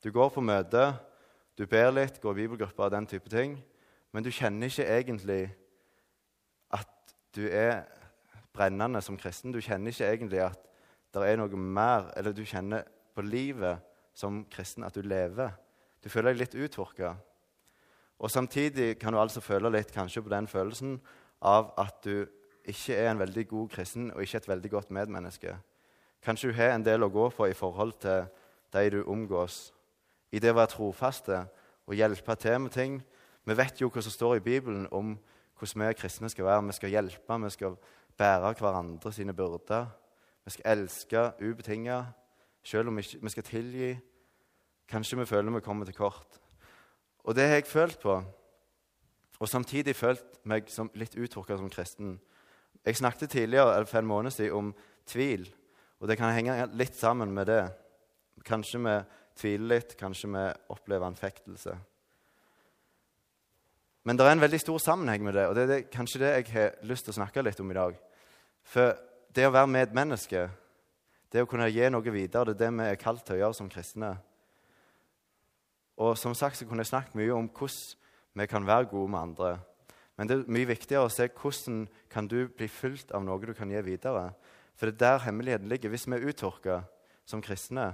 Du 0.03 0.11
går 0.11 0.33
på 0.35 0.43
møte, 0.43 0.89
du 1.59 1.65
ber 1.67 1.91
litt, 1.91 2.21
går 2.23 2.37
i 2.37 2.43
bibelgrupper 2.45 2.85
og 2.85 2.93
den 2.93 3.07
type 3.11 3.29
ting, 3.29 3.57
men 4.15 4.23
du 4.23 4.31
kjenner 4.31 4.71
ikke 4.71 4.85
egentlig 4.87 5.41
at 6.71 7.15
du 7.35 7.43
er 7.51 7.83
brennende 8.55 9.01
som 9.03 9.17
kristen. 9.19 9.51
Du 9.51 9.59
kjenner 9.59 9.91
ikke 9.91 10.07
egentlig 10.07 10.39
at 10.45 10.69
det 11.13 11.25
er 11.25 11.39
noe 11.41 11.59
mer, 11.59 12.07
eller 12.17 12.31
du 12.33 12.45
kjenner 12.47 12.87
på 13.15 13.25
livet 13.25 13.83
som 14.15 14.45
kristen 14.51 14.85
at 14.87 14.95
du 14.95 15.03
lever. 15.03 15.51
Du 15.99 16.07
føler 16.09 16.31
deg 16.31 16.45
litt 16.45 16.55
uttørka. 16.55 17.15
Og 18.19 18.31
samtidig 18.31 18.93
kan 18.99 19.13
du 19.13 19.19
altså 19.19 19.43
føle 19.43 19.71
litt 19.73 19.91
kanskje 19.95 20.23
på 20.23 20.31
den 20.31 20.47
følelsen 20.47 20.97
av 21.43 21.73
at 21.79 21.99
du 22.03 22.23
ikke 22.69 22.95
er 22.95 23.11
en 23.11 23.19
veldig 23.19 23.45
god 23.49 23.69
kristen 23.73 24.13
og 24.13 24.23
ikke 24.23 24.41
et 24.41 24.47
veldig 24.47 24.71
godt 24.71 24.95
medmenneske. 24.95 25.57
Kanskje 26.23 26.51
du 26.51 26.55
har 26.55 26.75
en 26.75 26.87
del 26.87 27.03
å 27.03 27.11
gå 27.11 27.29
på 27.35 27.47
i 27.47 27.55
forhold 27.55 27.95
til 28.03 28.27
de 28.75 28.89
du 28.95 29.03
omgås. 29.07 29.69
I 30.31 30.39
det 30.39 30.51
å 30.51 30.57
være 30.57 30.73
trofaste 30.75 31.39
og 31.87 31.97
hjelpe 31.97 32.35
til 32.35 32.59
med 32.61 32.71
ting. 32.71 32.99
Vi 33.45 33.57
vet 33.57 33.81
jo 33.81 33.89
hva 33.89 34.01
som 34.05 34.13
står 34.13 34.37
i 34.37 34.43
Bibelen 34.45 34.87
om 34.91 35.15
hvordan 35.59 35.87
vi 35.87 35.93
kristne 35.97 36.29
skal 36.29 36.45
være. 36.45 36.65
Vi 36.67 36.77
skal 36.77 36.93
hjelpe, 36.93 37.39
vi 37.43 37.49
skal 37.49 37.77
bære 38.17 38.53
hverandre 38.59 39.13
sine 39.13 39.33
byrder. 39.33 39.87
Vi 40.45 40.51
skal 40.51 40.71
elske 40.77 41.31
ubetinga, 41.41 42.03
selv 42.63 42.87
om 42.87 42.97
vi, 42.97 43.01
ikke, 43.01 43.23
vi 43.23 43.29
skal 43.29 43.43
tilgi. 43.43 43.89
Kanskje 44.89 45.19
vi 45.19 45.25
føler 45.25 45.51
vi 45.51 45.61
kommer 45.65 45.85
til 45.85 45.95
kort. 45.95 46.39
Og 47.23 47.35
det 47.35 47.47
har 47.47 47.59
jeg 47.59 47.67
følt 47.67 47.99
på. 47.99 48.23
Og 49.39 49.49
samtidig 49.49 49.95
følt 49.95 50.39
meg 50.43 50.67
som 50.71 50.91
litt 50.93 51.15
uttørka 51.15 51.57
som 51.57 51.69
kristen. 51.69 52.17
Jeg 52.85 52.97
snakket 52.97 53.29
tidligere 53.29 53.85
for 53.85 53.99
en 53.99 54.05
måned 54.05 54.31
siden 54.31 54.53
om 54.53 54.73
tvil, 55.05 55.49
og 55.99 56.07
det 56.07 56.17
kan 56.17 56.33
henge 56.33 56.65
litt 56.73 56.95
sammen 56.95 57.31
med 57.31 57.45
det. 57.45 57.63
Kanskje 58.45 58.79
vi 58.79 58.95
tviler 59.39 59.77
litt, 59.77 59.95
kanskje 59.99 60.29
vi 60.33 60.45
opplever 60.75 61.07
anfektelse. 61.07 61.77
Men 64.07 64.17
det 64.17 64.25
er 64.25 64.35
en 64.35 64.41
veldig 64.41 64.59
stor 64.61 64.79
sammenheng 64.81 65.23
med 65.23 65.35
det, 65.37 65.45
og 65.47 65.55
det 65.55 65.63
er 65.63 65.71
det, 65.73 65.83
kanskje 65.93 66.21
det 66.23 66.31
jeg 66.31 66.47
har 66.53 66.79
lyst 66.87 67.07
til 67.07 67.13
å 67.13 67.19
snakke 67.19 67.43
litt 67.45 67.59
om 67.61 67.71
i 67.71 67.77
dag. 67.77 67.99
For 68.67 68.95
det 69.35 69.45
å 69.47 69.53
være 69.53 69.71
medmenneske, 69.71 70.47
det 71.29 71.43
å 71.43 71.49
kunne 71.49 71.69
gi 71.69 71.89
noe 71.91 72.13
videre, 72.13 72.53
det 72.53 72.57
er 72.57 72.61
det 72.63 72.71
vi 72.79 72.87
er 72.89 73.01
kalt 73.01 73.25
til 73.25 73.37
å 73.37 73.41
gjøre 73.43 73.57
som 73.59 73.69
kristne. 73.69 74.15
Og 75.99 76.15
som 76.17 76.33
sagt 76.37 76.57
så 76.57 76.65
kunne 76.65 76.85
jeg 76.85 76.93
snakket 76.93 77.17
mye 77.19 77.35
om 77.35 77.49
hvordan 77.51 78.39
vi 78.39 78.47
kan 78.47 78.65
være 78.65 78.89
gode 78.89 79.11
med 79.11 79.19
andre. 79.19 79.51
Men 80.17 80.27
det 80.27 80.35
er 80.35 80.51
mye 80.51 80.67
viktigere 80.67 81.07
å 81.07 81.11
se 81.11 81.27
hvordan 81.29 81.83
kan 82.11 82.27
du 82.27 82.47
bli 82.47 82.67
fulgt 82.71 83.11
av 83.15 83.23
noe 83.23 83.39
du 83.43 83.53
kan 83.53 83.71
gi 83.71 83.81
videre. 83.83 84.31
For 84.79 84.87
det 84.87 84.95
er 84.95 85.03
der 85.03 85.25
hemmeligheten 85.27 85.69
ligger. 85.69 85.91
Hvis 85.91 86.07
vi 86.07 86.15
er 86.15 86.27
uttørka 86.31 86.81
som 87.27 87.43
kristne, 87.43 87.91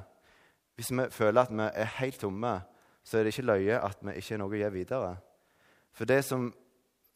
hvis 0.76 0.92
vi 0.92 1.08
føler 1.12 1.42
at 1.42 1.54
vi 1.54 1.68
er 1.72 1.92
helt 2.00 2.20
tomme, 2.20 2.60
så 3.04 3.18
er 3.18 3.24
det 3.24 3.34
ikke 3.34 3.48
løye 3.48 3.80
at 3.80 4.02
vi 4.02 4.16
ikke 4.18 4.34
har 4.34 4.42
noe 4.42 4.54
å 4.54 4.60
gi 4.60 4.70
videre. 4.74 5.12
For 5.96 6.10
det, 6.10 6.24
som, 6.28 6.50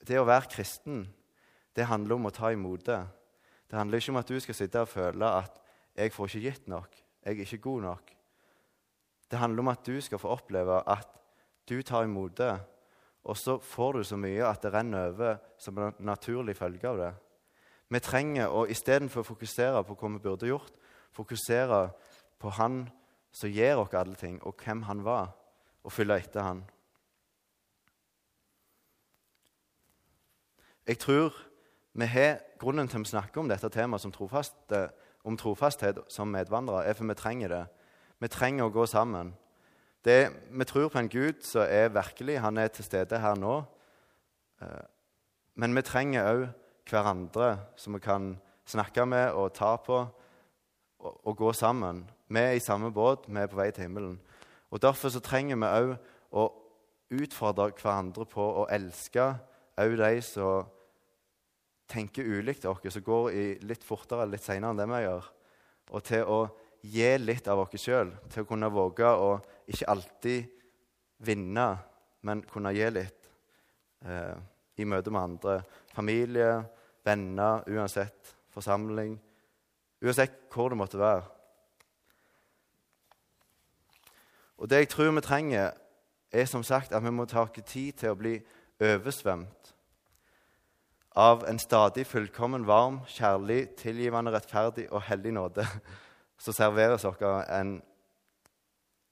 det 0.08 0.20
å 0.20 0.28
være 0.28 0.52
kristen, 0.54 1.08
det 1.76 1.90
handler 1.90 2.16
om 2.16 2.30
å 2.30 2.36
ta 2.36 2.54
imot 2.54 2.86
det. 2.88 3.02
Det 3.70 3.78
handler 3.78 4.00
ikke 4.00 4.14
om 4.14 4.22
at 4.22 4.32
du 4.32 4.40
skal 4.40 4.58
sitte 4.58 4.82
og 4.82 4.90
føle 4.90 5.26
at 5.26 5.60
'jeg 5.96 6.12
får 6.12 6.26
ikke 6.26 6.40
gitt 6.40 6.68
nok', 6.68 6.96
'jeg 7.26 7.36
er 7.36 7.42
ikke 7.42 7.58
god 7.58 7.82
nok'. 7.82 8.16
Det 9.32 9.40
handler 9.40 9.60
om 9.60 9.68
at 9.68 9.86
du 9.86 10.02
skal 10.02 10.20
få 10.20 10.28
oppleve 10.28 10.84
at 10.88 11.08
du 11.70 11.82
tar 11.82 12.04
imot 12.04 12.38
det, 12.38 12.60
og 13.24 13.38
så 13.38 13.58
får 13.58 13.92
du 13.94 14.04
så 14.04 14.18
mye 14.18 14.46
at 14.46 14.62
det 14.64 14.74
renner 14.74 15.08
over 15.08 15.38
som 15.58 15.78
en 15.78 15.94
naturlig 16.00 16.56
følge 16.58 16.88
av 16.88 16.98
det. 16.98 17.14
Vi 17.90 18.00
trenger 18.00 18.48
å 18.48 18.66
istedenfor 18.70 19.22
å 19.22 19.28
fokusere 19.28 19.84
på 19.84 19.96
hva 19.96 20.10
vi 20.14 20.20
burde 20.20 20.48
gjort, 20.48 20.74
fokusere 21.12 21.92
på 22.40 22.50
Han 22.50 22.90
som 23.32 23.50
gir 23.50 23.78
oss 23.78 23.94
alle 23.94 24.16
ting, 24.16 24.40
og 24.44 24.56
hvem 24.64 24.84
Han 24.84 25.04
var, 25.06 25.32
og 25.84 25.92
følge 25.92 26.18
etter 26.18 26.42
Han. 26.42 26.64
Jeg 30.88 31.00
tror 31.00 31.36
vi 31.94 32.06
har 32.06 32.40
grunnen 32.60 32.88
til 32.88 33.02
å 33.02 33.10
snakke 33.10 33.40
om 33.40 33.50
dette 33.50 33.70
temaet 33.70 34.02
som 34.02 34.12
trofast, 34.12 34.56
om 35.24 35.38
trofasthet 35.38 36.00
som 36.08 36.32
medvandrere, 36.32 36.86
er 36.88 36.98
for 36.98 37.06
vi 37.10 37.18
trenger 37.18 37.54
det. 37.54 37.66
Vi 38.20 38.28
trenger 38.28 38.68
å 38.68 38.74
gå 38.74 38.86
sammen. 38.90 39.34
Det, 40.06 40.32
vi 40.52 40.66
tror 40.66 40.90
på 40.90 41.00
en 41.00 41.12
Gud 41.12 41.44
som 41.44 41.66
er 41.68 41.92
virkelig. 41.92 42.40
Han 42.40 42.58
er 42.58 42.72
til 42.72 42.88
stede 42.88 43.20
her 43.20 43.36
nå. 43.40 43.58
Eh, 44.62 44.86
men 45.60 45.76
vi 45.76 45.84
trenger 45.84 46.30
òg 46.30 46.46
hverandre 46.90 47.50
som 47.80 47.98
vi 47.98 48.02
kan 48.04 48.32
snakke 48.70 49.06
med 49.06 49.36
og 49.36 49.54
ta 49.56 49.76
på 49.84 49.98
og, 50.00 51.14
og, 51.26 51.34
gå 51.38 51.52
sammen. 51.54 52.04
Vi 52.30 52.40
er 52.40 52.56
i 52.58 52.62
samme 52.62 52.92
båt, 52.94 53.26
vi 53.28 53.42
er 53.42 53.50
på 53.50 53.58
vei 53.58 53.72
til 53.74 53.88
himmelen. 53.88 54.20
Og 54.70 54.82
Derfor 54.82 55.10
så 55.10 55.22
trenger 55.26 55.58
vi 55.58 55.70
òg 55.70 55.94
å 56.38 56.44
utfordre 57.18 57.72
hverandre 57.74 58.26
på 58.30 58.44
å 58.62 58.68
elske 58.70 59.32
òg 59.80 59.96
de 59.98 60.22
som 60.22 60.68
tenker 61.90 62.28
ulikt 62.28 62.68
oss, 62.70 62.84
som 62.94 63.04
går 63.04 63.32
i 63.34 63.46
litt 63.66 63.84
fortere 63.84 64.28
litt 64.30 64.46
seinere 64.46 64.76
enn 64.76 64.82
det 64.82 64.88
vi 64.92 65.02
gjør. 65.08 65.30
Og 65.90 66.06
til 66.06 66.30
å 66.30 66.40
gi 66.86 67.10
litt 67.18 67.50
av 67.50 67.64
oss 67.64 67.74
sjøl, 67.82 68.14
til 68.30 68.46
å 68.46 68.50
kunne 68.50 68.70
våge 68.70 69.10
å 69.10 69.32
ikke 69.70 69.90
alltid 69.90 70.52
vinne, 71.26 71.68
men 72.22 72.44
kunne 72.46 72.76
gi 72.76 72.92
litt 72.94 73.30
eh, 74.06 74.38
i 74.78 74.86
møte 74.86 75.10
med 75.10 75.24
andre. 75.24 75.58
Familie, 75.96 76.52
venner, 77.06 77.66
uansett 77.66 78.36
forsamling. 78.54 79.18
Uansett 80.06 80.46
hvor 80.54 80.70
det 80.70 80.80
måtte 80.80 81.02
være. 81.02 81.26
Og 84.60 84.70
det 84.70 84.78
jeg 84.78 84.90
tror 84.90 85.12
vi 85.12 85.22
trenger, 85.22 85.72
er 86.32 86.46
som 86.46 86.64
sagt 86.64 86.92
at 86.92 87.04
vi 87.04 87.10
må 87.10 87.26
ta 87.26 87.42
oss 87.42 87.56
tid 87.66 87.94
til 87.94 88.12
å 88.12 88.18
bli 88.20 88.36
oversvømt 88.84 89.70
av 91.16 91.46
en 91.48 91.60
stadig 91.60 92.06
fullkommen, 92.08 92.68
varm, 92.68 93.00
kjærlig, 93.08 93.70
tilgivende, 93.80 94.32
rettferdig 94.32 94.90
og 94.92 95.02
hellig 95.08 95.32
nåde 95.34 95.66
som 96.44 96.54
serveres 96.54 97.06
oss 97.08 97.24
en 97.50 97.80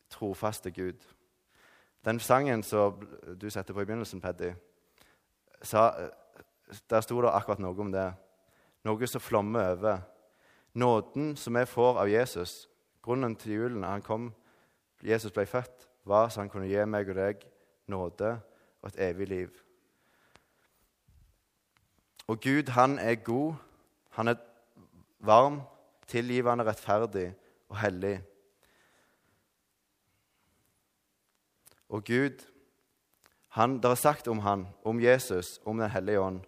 trofaste 0.09 0.71
Gud. 0.71 0.99
Den 2.05 2.19
sangen 2.19 2.63
som 2.63 3.01
du 3.41 3.49
setter 3.49 3.73
på 3.73 3.81
i 3.81 3.85
begynnelsen, 3.85 4.21
Paddy, 4.21 4.51
der 6.89 7.01
sto 7.01 7.21
det 7.21 7.31
akkurat 7.33 7.59
noe 7.59 7.81
om 7.81 7.91
det. 7.91 8.11
Noe 8.83 9.07
som 9.07 9.23
flommer 9.23 9.71
over. 9.71 10.03
Nåden 10.73 11.35
som 11.35 11.55
vi 11.55 11.65
får 11.65 12.03
av 12.03 12.09
Jesus, 12.11 12.69
grunnen 13.01 13.35
til 13.35 13.51
julen 13.51 13.83
han 13.83 14.01
kom, 14.05 14.29
Jesus 15.03 15.31
ble 15.31 15.45
født, 15.45 15.87
var 16.05 16.29
så 16.29 16.41
han 16.41 16.49
kunne 16.49 16.69
gi 16.69 16.85
meg 16.85 17.09
og 17.09 17.15
deg 17.15 17.43
nåde 17.87 18.33
og 18.81 18.89
et 18.89 18.99
evig 19.09 19.27
liv. 19.27 19.63
Og 22.27 22.41
Gud, 22.41 22.69
han 22.69 22.99
er 22.99 23.15
god. 23.15 23.53
Han 24.09 24.27
er 24.27 24.35
varm, 25.19 25.61
tilgivende, 26.07 26.65
rettferdig 26.65 27.35
og 27.69 27.77
hellig. 27.77 28.21
Og 31.89 32.03
Gud, 32.03 32.43
han, 33.47 33.77
det 33.77 33.85
er 33.85 33.95
sagt 33.95 34.27
om 34.27 34.39
han, 34.39 34.67
om 34.83 35.01
Jesus, 35.01 35.61
om 35.65 35.77
Den 35.77 35.89
hellige 35.89 36.19
ånd. 36.19 36.41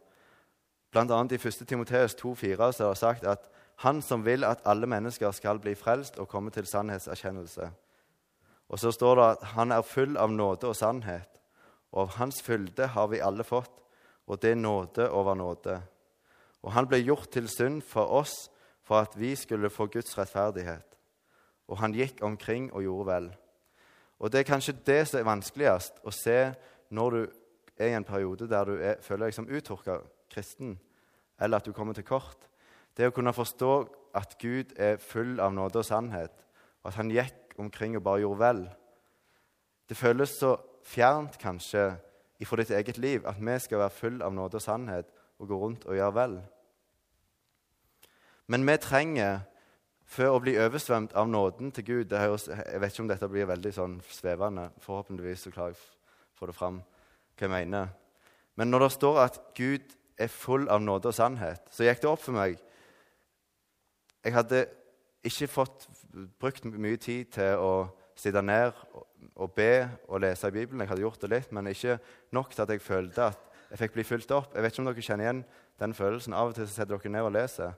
Blant 0.92 1.12
annet 1.12 1.32
i 1.32 1.48
1. 1.48 1.68
Timoteus 1.68 2.16
2,4 2.16 2.48
er 2.52 2.72
det 2.72 2.98
sagt 2.98 3.24
at 3.24 3.50
Han 3.76 4.02
som 4.02 4.26
vil 4.26 4.44
at 4.44 4.60
alle 4.66 4.88
mennesker 4.88 5.32
skal 5.32 5.60
bli 5.60 5.76
frelst 5.76 6.18
og 6.20 6.28
komme 6.28 6.52
til 6.52 6.66
sannhetserkjennelse. 6.68 7.72
Og 8.70 8.80
så 8.80 8.92
står 8.94 9.16
det 9.18 9.28
at 9.34 9.46
han 9.56 9.74
er 9.74 9.86
full 9.86 10.18
av 10.18 10.32
nåde 10.32 10.70
og 10.70 10.78
sannhet, 10.78 11.40
og 11.92 12.06
av 12.06 12.16
hans 12.20 12.42
fylde 12.46 12.92
har 12.94 13.10
vi 13.10 13.22
alle 13.26 13.44
fått, 13.44 13.74
og 14.30 14.38
det 14.42 14.54
er 14.54 14.62
nåde 14.62 15.10
over 15.10 15.38
nåde. 15.38 15.80
Og 16.62 16.74
han 16.76 16.88
ble 16.90 17.00
gjort 17.02 17.32
til 17.34 17.50
synd 17.50 17.82
for 17.82 18.12
oss 18.20 18.50
for 18.86 19.02
at 19.02 19.16
vi 19.18 19.34
skulle 19.36 19.72
få 19.74 19.88
Guds 19.90 20.18
rettferdighet. 20.18 20.86
Og 21.70 21.80
han 21.82 21.94
gikk 21.94 22.22
omkring 22.26 22.70
og 22.74 22.84
gjorde 22.86 23.10
vel. 23.10 23.30
Og 24.20 24.32
det 24.32 24.42
er 24.42 24.50
kanskje 24.50 24.78
det 24.86 25.02
som 25.08 25.22
er 25.22 25.30
vanskeligst 25.30 26.02
å 26.04 26.14
se 26.14 26.40
når 26.94 27.16
du 27.16 27.22
er 27.80 27.94
i 27.94 27.98
en 27.98 28.06
periode 28.06 28.50
der 28.52 28.68
du 28.68 28.76
er, 28.76 29.02
føler 29.02 29.30
deg 29.30 29.38
som 29.38 29.48
uttørka 29.48 30.00
kristen, 30.30 30.78
eller 31.40 31.58
at 31.58 31.66
du 31.66 31.74
kommer 31.74 31.96
til 31.98 32.06
kort. 32.06 32.50
Det 32.98 33.08
å 33.08 33.14
kunne 33.16 33.34
forstå 33.34 33.74
at 34.18 34.36
Gud 34.42 34.74
er 34.78 35.00
full 35.02 35.40
av 35.40 35.54
nåde 35.56 35.80
og 35.80 35.88
sannhet, 35.88 36.34
og 36.84 36.92
at 36.92 37.00
han 37.00 37.14
gikk 37.14 37.49
omkring 37.60 37.98
og 37.98 38.04
bare 38.04 38.24
gjorde 38.24 38.40
vel. 38.40 38.62
Det 39.90 39.98
føles 39.98 40.30
så 40.30 40.56
fjernt 40.86 41.38
kanskje 41.42 41.92
ifra 42.40 42.62
ditt 42.62 42.72
eget 42.72 42.98
liv 42.98 43.26
at 43.28 43.40
vi 43.40 43.60
skal 43.60 43.84
være 43.84 43.96
full 43.96 44.22
av 44.24 44.34
nåde 44.34 44.60
og 44.60 44.64
sannhet 44.64 45.10
og 45.40 45.48
gå 45.48 45.60
rundt 45.60 45.86
og 45.86 45.96
gjøre 45.98 46.16
vel. 46.16 46.36
Men 48.50 48.66
vi 48.66 48.78
trenger, 48.82 49.42
før 50.10 50.36
å 50.36 50.42
bli 50.42 50.56
oversvømt 50.58 51.14
av 51.14 51.28
nåden 51.30 51.72
til 51.72 51.86
Gud 51.86 52.16
høres, 52.18 52.48
Jeg 52.48 52.82
vet 52.82 52.94
ikke 52.94 53.04
om 53.04 53.08
dette 53.12 53.30
blir 53.30 53.46
veldig 53.46 53.74
sånn 53.74 54.02
svevende. 54.10 54.72
Forhåpentligvis 54.82 55.46
så 55.46 55.52
klarer 55.52 55.76
jeg 55.76 55.78
å 55.78 56.40
få 56.40 56.50
det 56.50 56.56
fram 56.58 56.80
hva 57.38 57.46
jeg 57.46 57.50
mener. 57.54 57.90
Men 58.56 58.72
når 58.72 58.80
det 58.80 58.92
står 58.92 59.20
at 59.22 59.40
Gud 59.56 59.94
er 60.18 60.28
full 60.28 60.68
av 60.70 60.82
nåde 60.82 61.12
og 61.12 61.16
sannhet, 61.16 61.62
så 61.72 61.86
gikk 61.86 62.02
det 62.02 62.10
opp 62.10 62.24
for 62.24 62.36
meg 62.36 62.58
Jeg 64.26 64.34
hadde 64.36 64.66
ikke 65.24 65.48
fått 65.48 65.88
brukt 66.40 66.66
mye 66.66 66.98
tid 66.98 67.30
til 67.36 67.62
å 67.62 67.74
sitte 68.20 68.42
ned 68.44 68.74
og 69.36 69.52
be 69.56 69.88
og 70.08 70.22
lese 70.24 70.50
i 70.50 70.56
Bibelen. 70.56 70.82
Jeg 70.82 70.92
hadde 70.92 71.06
gjort 71.06 71.22
det 71.22 71.32
litt, 71.32 71.52
men 71.56 71.70
ikke 71.72 72.00
nok 72.36 72.54
til 72.54 72.64
at 72.66 72.74
jeg 72.74 72.84
følte 72.84 73.30
at 73.32 73.46
jeg 73.70 73.84
fikk 73.84 73.98
bli 73.98 74.06
fulgt 74.08 74.32
opp. 74.34 74.54
Jeg 74.56 74.66
vet 74.66 74.74
ikke 74.74 74.82
om 74.82 74.90
dere 74.90 75.06
kjenner 75.06 75.28
igjen 75.28 75.44
den 75.80 75.94
følelsen. 75.94 76.34
Av 76.34 76.50
og 76.50 76.58
til 76.58 76.68
setter 76.68 76.98
dere 76.98 77.14
ned 77.14 77.28
og 77.28 77.36
leser, 77.36 77.76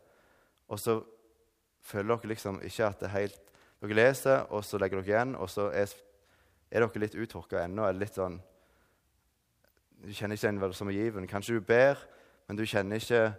og 0.72 0.80
så 0.80 1.02
føler 1.84 2.16
dere 2.16 2.32
liksom 2.32 2.62
ikke 2.64 2.88
at 2.88 3.02
det 3.02 3.10
er 3.10 3.18
helt 3.20 3.48
Dere 3.82 3.96
leser, 3.98 4.44
og 4.54 4.62
så 4.62 4.78
legger 4.78 5.00
dere 5.02 5.10
igjen, 5.10 5.32
og 5.42 5.48
så 5.50 5.72
er, 5.74 5.90
er 6.70 6.84
dere 6.84 7.02
litt 7.02 7.16
uttørka 7.18 7.64
ennå. 7.64 7.88
eller 7.88 8.04
litt 8.04 8.14
sånn, 8.14 8.36
Du 10.06 10.14
kjenner 10.14 10.38
ikke 10.38 10.48
er 10.48 10.92
given. 10.92 11.28
Kanskje 11.28 11.56
du 11.56 11.62
ber, 11.62 11.98
men 12.48 12.58
du 12.58 12.62
kjenner 12.66 13.02
ikke 13.02 13.34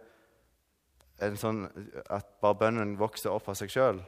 en 1.22 1.36
sånn, 1.36 1.62
at 2.10 2.26
bare 2.42 2.58
bønnen 2.58 2.98
vokser 2.98 3.30
opp 3.30 3.48
av 3.48 3.54
seg 3.54 3.70
sjøl. 3.70 4.02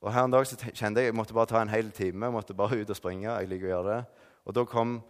Og 0.00 0.12
Her 0.12 0.24
en 0.24 0.32
dag 0.32 0.46
så 0.46 0.56
kjente 0.56 1.00
jeg 1.00 1.10
jeg 1.10 1.14
måtte 1.14 1.34
bare 1.36 1.46
ta 1.50 1.60
en 1.60 1.68
hel 1.68 1.90
time. 1.92 2.26
Jeg 2.26 2.32
måtte 2.32 2.54
bare 2.56 2.80
ut 2.80 2.90
og 2.90 2.96
springe. 2.96 3.28
jeg 3.30 3.48
liker 3.48 3.66
å 3.66 3.70
gjøre 3.74 3.96
det. 3.96 4.04
Og 4.44 4.54
da 4.54 4.64
kom 4.64 5.02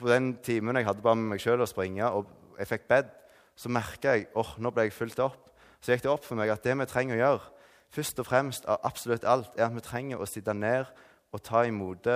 på 0.00 0.08
den 0.08 0.36
timen 0.44 0.76
jeg 0.76 0.86
hadde 0.86 1.02
bare 1.02 1.16
med 1.16 1.32
meg 1.32 1.40
sjøl 1.40 1.62
å 1.62 1.68
springe, 1.68 2.04
og 2.10 2.26
jeg 2.58 2.68
fikk 2.68 2.88
bedt, 2.88 3.10
så 3.56 3.68
merka 3.68 4.16
jeg 4.16 4.28
åh, 4.36 4.54
nå 4.58 4.70
ble 4.70 4.88
jeg 4.88 4.96
fulgt 4.96 5.20
opp. 5.22 5.50
Så 5.80 5.92
gikk 5.92 6.04
det 6.04 6.12
opp 6.12 6.24
for 6.24 6.38
meg 6.38 6.52
at 6.52 6.64
det 6.64 6.76
vi 6.78 6.86
trenger 6.88 7.16
å 7.16 7.22
gjøre, 7.22 7.48
først 7.92 8.20
og 8.22 8.28
fremst 8.28 8.68
av 8.70 8.80
absolutt 8.88 9.24
alt, 9.28 9.52
er 9.56 9.66
at 9.66 9.74
vi 9.76 9.84
trenger 9.84 10.20
å 10.20 10.28
sitte 10.28 10.54
ned 10.56 10.88
og 11.32 11.42
ta 11.44 11.64
imot 11.68 12.08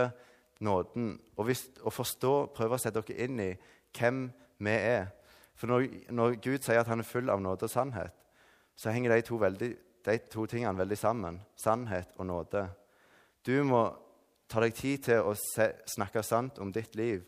nåden. 0.61 1.19
Og, 1.37 1.45
hvis, 1.49 1.67
og 1.83 1.93
forstå, 1.93 2.35
prøve 2.57 2.77
å 2.77 2.81
sette 2.81 3.03
dere 3.03 3.27
inn 3.27 3.41
i 3.41 3.51
hvem 3.97 4.27
vi 4.65 4.77
er. 4.77 5.11
For 5.57 5.69
når, 5.73 5.89
når, 6.13 6.39
Gud 6.45 6.65
sier 6.65 6.81
at 6.81 6.89
han 6.89 7.01
er 7.01 7.09
full 7.09 7.33
av 7.33 7.41
nåde 7.41 7.69
og 7.69 7.73
sannhet, 7.73 8.13
så 8.77 8.93
henger 8.93 9.15
de 9.15 9.25
to, 9.25 9.39
veldig, 9.41 9.71
de 10.07 10.19
to 10.31 10.47
tingene 10.47 10.79
veldig 10.79 10.99
sammen. 10.99 11.41
Sannhet 11.59 12.15
og 12.17 12.27
nåde. 12.27 12.67
Du 13.47 13.57
må 13.67 13.85
ta 14.51 14.63
deg 14.63 14.75
tid 14.75 15.09
til 15.09 15.27
å 15.27 15.35
se, 15.39 15.73
snakke 15.91 16.23
sant 16.23 16.61
om 16.63 16.71
ditt 16.75 16.95
liv 16.99 17.25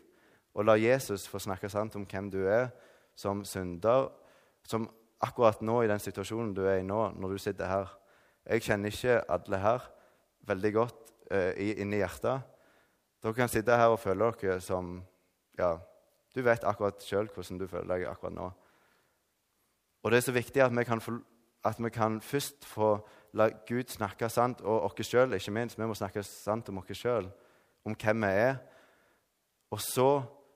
og 0.59 0.65
la 0.65 0.75
Jesus 0.79 1.27
få 1.29 1.39
snakke 1.39 1.69
sant 1.71 1.95
om 1.95 2.05
hvem 2.09 2.29
du 2.33 2.41
er 2.49 2.69
som 3.15 3.43
synder, 3.45 4.09
som 4.67 4.87
akkurat 5.23 5.61
nå 5.63 5.81
i 5.83 5.89
den 5.91 6.01
situasjonen 6.01 6.53
du 6.55 6.63
er 6.65 6.81
i 6.81 6.87
nå, 6.87 7.11
når 7.15 7.35
du 7.35 7.41
sitter 7.41 7.69
her. 7.69 7.93
Jeg 8.49 8.65
kjenner 8.65 8.91
ikke 8.91 9.19
alle 9.29 9.59
her 9.61 9.85
veldig 10.49 10.71
godt 10.73 11.13
uh, 11.31 11.53
inni 11.55 11.99
hjertet. 12.01 12.43
Dere 13.23 13.35
kan 13.35 13.51
sitte 13.51 13.75
her 13.75 13.93
og 13.93 14.01
føle 14.01 14.31
dere 14.39 14.59
som 14.63 14.99
Ja, 15.59 15.73
du 16.31 16.39
vet 16.45 16.63
akkurat 16.63 17.03
sjøl 17.03 17.27
hvordan 17.35 17.57
du 17.59 17.65
føler 17.67 17.89
deg 17.91 18.05
akkurat 18.07 18.35
nå. 18.35 18.45
Og 20.03 20.11
det 20.11 20.21
er 20.21 20.23
så 20.23 20.31
viktig 20.31 20.61
at 20.63 20.71
vi 20.71 20.85
kan, 20.87 21.01
få, 21.03 21.17
at 21.65 21.79
vi 21.79 21.89
kan 21.89 22.21
først 22.21 22.65
få 22.65 22.97
la 23.33 23.49
Gud 23.67 23.91
snakke 23.91 24.29
sant, 24.29 24.61
og 24.61 24.89
oss 24.89 25.07
sjøl, 25.07 25.33
ikke 25.33 25.53
minst. 25.53 25.79
Vi 25.79 25.85
må 25.85 25.95
snakke 25.97 26.23
sant 26.23 26.69
om 26.69 26.81
oss 26.81 26.97
sjøl, 26.97 27.29
om 27.85 27.95
hvem 27.95 28.25
vi 28.25 28.31
er. 28.45 28.55
Og 29.71 29.81
så 29.81 30.09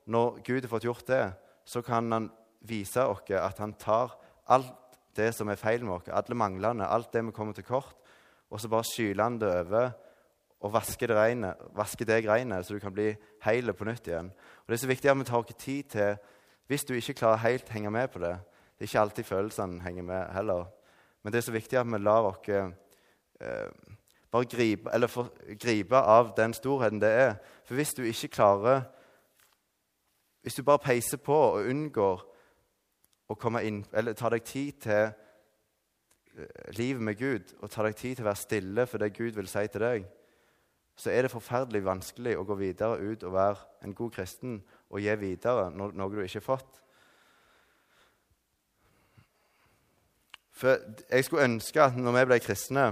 når 0.06 0.40
Gud 0.44 0.62
har 0.62 0.72
fått 0.72 0.88
gjort 0.88 1.08
det, 1.08 1.26
så 1.66 1.82
kan 1.82 2.12
han 2.12 2.32
vise 2.62 3.04
oss 3.06 3.30
at 3.30 3.60
han 3.60 3.76
tar 3.80 4.16
alt 4.48 4.80
det 5.16 5.30
som 5.36 5.50
er 5.50 5.60
feil 5.60 5.84
med 5.86 6.00
oss, 6.00 6.10
alle 6.10 6.36
manglene, 6.36 6.88
alt 6.88 7.14
det 7.14 7.22
vi 7.28 7.36
kommer 7.36 7.54
til 7.54 7.68
kort, 7.68 7.96
og 8.50 8.62
så 8.62 8.70
bare 8.70 8.88
skyler 8.88 9.24
han 9.24 9.38
det 9.40 9.50
over 9.50 9.92
og 10.64 10.72
vasker 10.72 11.12
det, 11.12 11.18
reine, 11.18 11.54
vasker 11.76 12.08
det 12.08 12.24
greinet, 12.24 12.66
så 12.66 12.74
du 12.74 12.80
kan 12.80 12.94
bli 12.96 13.10
heil 13.44 13.74
på 13.76 13.86
nytt 13.86 14.08
igjen. 14.08 14.30
Og 14.64 14.72
Det 14.72 14.78
er 14.78 14.84
så 14.84 14.88
viktig 14.88 15.12
at 15.12 15.18
vi 15.20 15.26
tar 15.28 15.44
oss 15.44 15.56
tid 15.60 15.84
til 15.84 16.16
Hvis 16.68 16.86
du 16.86 16.94
ikke 16.94 17.14
klarer 17.14 17.44
helt 17.44 17.70
henge 17.70 17.92
med 17.92 18.08
på 18.08 18.20
det 18.20 18.38
Det 18.80 18.86
er 18.86 18.88
ikke 18.88 19.00
alltid 19.00 19.24
følelsene 19.24 19.82
henger 19.84 20.04
med 20.04 20.34
heller. 20.34 20.66
Men 21.24 21.34
det 21.34 21.40
er 21.40 21.48
så 21.48 21.56
viktig 21.56 21.80
at 21.80 21.88
vi 21.88 22.00
lar 22.02 22.28
oss 22.30 22.50
eh, 22.52 23.70
bare 24.34 24.50
gripe, 24.50 25.08
for, 25.08 25.32
gripe 25.60 25.96
av 25.96 26.34
den 26.38 26.54
storheten 26.54 27.02
det 27.02 27.12
er. 27.12 27.34
For 27.68 27.80
hvis 27.80 27.96
du 27.96 28.04
ikke 28.04 28.34
klarer 28.40 28.84
hvis 30.44 30.58
du 30.60 30.64
bare 30.68 30.84
peiser 30.84 31.22
på 31.24 31.36
og 31.36 31.70
unngår 31.72 32.24
å 33.32 33.36
komme 33.40 33.62
inn, 33.64 33.80
eller 33.96 34.16
tar 34.18 34.36
deg 34.36 34.44
tid 34.44 34.82
til 34.84 35.06
eh, 35.08 36.74
livet 36.76 37.06
med 37.08 37.16
Gud 37.16 37.54
og 37.62 37.72
tar 37.72 37.88
deg 37.88 37.96
tid 37.96 38.18
til 38.18 38.26
å 38.26 38.28
være 38.28 38.42
stille 38.42 38.86
for 38.92 39.00
det 39.00 39.14
Gud 39.16 39.40
vil 39.40 39.48
si 39.48 39.64
til 39.72 39.86
deg, 39.86 40.10
så 41.00 41.14
er 41.14 41.24
det 41.24 41.32
forferdelig 41.32 41.86
vanskelig 41.88 42.36
å 42.38 42.44
gå 42.46 42.60
videre 42.60 43.00
ut 43.00 43.24
og 43.24 43.34
være 43.38 43.88
en 43.88 43.96
god 43.96 44.12
kristen 44.20 44.60
og 44.92 45.00
gi 45.02 45.16
videre 45.22 45.70
noe 45.72 46.12
du 46.12 46.20
ikke 46.20 46.42
har 46.42 46.50
fått. 46.52 46.83
For 50.54 50.78
jeg 51.10 51.26
skulle 51.26 51.48
ønske 51.48 51.82
at 51.82 51.98
når 51.98 52.18
vi 52.20 52.26
ble 52.30 52.40
kristne, 52.44 52.92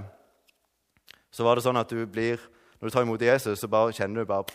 så 1.32 1.46
var 1.46 1.56
det 1.56 1.64
sånn 1.64 1.80
at 1.80 1.90
du 1.90 2.02
blir 2.06 2.40
Når 2.80 2.90
du 2.90 2.94
tar 2.96 3.04
imot 3.06 3.22
Jesus, 3.22 3.60
så 3.62 3.68
bare 3.70 3.94
kjenner 3.94 4.24
du 4.24 4.26
bare 4.26 4.50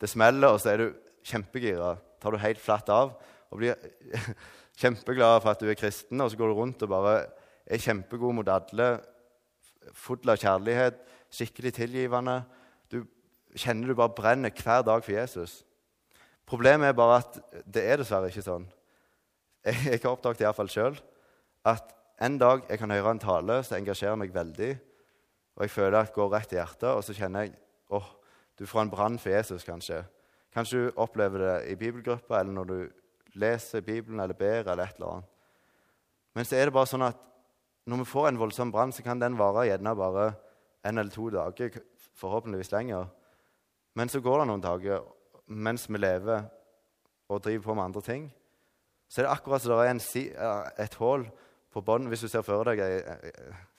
det 0.00 0.08
smeller, 0.08 0.48
og 0.48 0.60
så 0.62 0.70
er 0.72 0.80
du 0.80 0.86
kjempegira 1.28 1.98
tar 2.20 2.32
du 2.32 2.40
helt 2.40 2.60
flatt 2.62 2.88
av 2.92 3.12
og 3.52 3.60
blir 3.60 3.76
kjempeglad 4.80 5.42
for 5.42 5.52
at 5.52 5.60
du 5.62 5.68
er 5.70 5.78
kristen, 5.78 6.20
og 6.20 6.30
så 6.30 6.38
går 6.40 6.50
du 6.50 6.56
rundt 6.58 6.82
og 6.82 6.90
bare 6.90 7.16
er 7.66 7.82
kjempegod 7.82 8.34
mot 8.38 8.48
alle, 8.50 8.88
full 9.94 10.32
av 10.32 10.40
kjærlighet, 10.40 10.98
skikkelig 11.32 11.72
tilgivende. 11.76 12.40
Du 12.90 13.02
kjenner 13.54 13.90
du 13.90 13.98
bare 13.98 14.14
brenner 14.16 14.54
hver 14.54 14.84
dag 14.86 15.04
for 15.04 15.14
Jesus. 15.14 15.60
Problemet 16.46 16.90
er 16.90 16.98
bare 16.98 17.20
at 17.22 17.38
det 17.64 17.84
er 17.86 18.00
dessverre 18.00 18.30
ikke 18.30 18.44
sånn. 18.46 18.66
Jeg, 19.66 19.78
jeg 19.92 20.02
har 20.02 20.12
oppdaget 20.12 20.44
iallfall 20.44 20.70
sjøl 20.70 20.98
at 21.66 21.95
en 22.20 22.38
dag 22.38 22.62
jeg 22.68 22.78
kan 22.80 22.90
høre 22.90 23.10
en 23.12 23.20
tale 23.20 23.62
som 23.64 23.76
engasjerer 23.76 24.16
meg 24.16 24.34
veldig, 24.34 24.70
og 25.56 25.64
jeg 25.64 25.72
føler 25.72 25.98
at 25.98 26.10
det 26.10 26.16
går 26.16 26.30
rett 26.32 26.52
i 26.52 26.58
hjertet, 26.58 26.90
og 26.92 27.04
så 27.04 27.16
kjenner 27.16 27.46
jeg 27.46 27.56
åh, 27.90 28.00
oh, 28.00 28.12
du 28.56 28.64
får 28.66 28.86
en 28.86 28.90
brann 28.92 29.18
for 29.20 29.32
Jesus, 29.32 29.64
kanskje. 29.64 30.00
Kanskje 30.52 30.86
du 30.86 31.00
opplever 31.00 31.42
det 31.42 31.56
i 31.72 31.76
bibelgruppa, 31.76 32.40
eller 32.40 32.56
når 32.56 32.70
du 32.70 32.78
leser 33.36 33.84
Bibelen 33.84 34.20
eller 34.20 34.34
ber. 34.34 34.64
eller 34.64 34.84
et 34.84 34.96
eller 34.96 35.12
annet. 35.12 35.24
Men 36.34 36.44
så 36.44 36.56
er 36.56 36.68
det 36.68 36.72
bare 36.72 36.88
sånn 36.88 37.04
at 37.04 37.20
når 37.86 38.00
vi 38.02 38.08
får 38.08 38.28
en 38.28 38.40
voldsom 38.40 38.72
brann, 38.72 38.92
så 38.92 39.04
kan 39.04 39.20
den 39.20 39.36
vare 39.38 39.66
gjerne 39.68 39.94
bare 39.96 40.30
en 40.84 40.98
eller 40.98 41.12
to 41.12 41.28
dager, 41.30 41.76
forhåpentligvis 42.16 42.72
lenger. 42.72 43.06
Men 43.94 44.08
så 44.08 44.20
går 44.20 44.40
det 44.40 44.48
noen 44.50 44.64
dager 44.64 45.04
mens 45.46 45.86
vi 45.88 46.00
lever 46.00 46.48
og 47.28 47.42
driver 47.44 47.64
på 47.64 47.74
med 47.74 47.84
andre 47.84 48.02
ting. 48.02 48.26
Så 49.08 49.20
er 49.20 49.28
det 49.28 49.36
akkurat 49.36 49.62
som 49.62 49.76
det 49.76 49.84
er 49.84 49.92
en, 49.94 50.72
et 50.82 50.94
hull 51.00 51.28
på 51.72 51.82
bånn. 51.84 52.08
Hvis 52.10 52.24
du 52.24 52.28
ser 52.30 52.44
for 52.46 52.66
deg 52.68 52.82
ei 52.82 53.32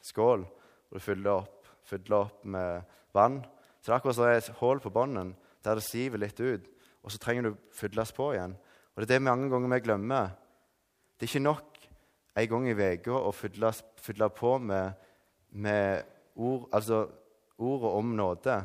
skål 0.05 0.45
og 0.45 0.95
du 0.95 1.03
fyller 1.03 1.41
opp, 1.41 1.67
fyller 1.87 2.17
opp 2.25 2.45
med 2.45 2.83
vann, 3.15 3.41
så 3.81 3.91
er 3.91 3.93
det 3.93 3.99
akkurat 3.99 4.17
som 4.17 4.27
er 4.27 4.39
et 4.39 4.55
hull 4.61 4.81
på 4.83 4.93
bånden 4.93 5.35
der 5.65 5.79
det 5.79 5.83
siver 5.83 6.21
litt 6.21 6.39
ut, 6.39 6.63
og 7.03 7.11
så 7.11 7.19
trenger 7.19 7.49
du 7.49 7.57
fylles 7.75 8.13
på 8.15 8.31
igjen. 8.35 8.53
Og 8.95 9.01
Det 9.01 9.09
er 9.09 9.17
det 9.17 9.25
mange 9.27 9.49
ganger 9.51 9.73
vi 9.73 9.83
glemmer. 9.83 10.29
Det 11.17 11.25
er 11.25 11.31
ikke 11.31 11.43
nok 11.43 11.77
en 12.37 12.49
gang 12.49 12.67
i 12.69 12.75
uka 12.77 13.17
å 13.17 13.31
fylle, 13.33 14.29
på 14.29 14.57
med, 14.57 14.93
med 15.49 16.03
ord, 16.35 16.67
altså 16.71 17.07
ordet 17.57 17.91
om 17.91 18.15
nåde, 18.15 18.57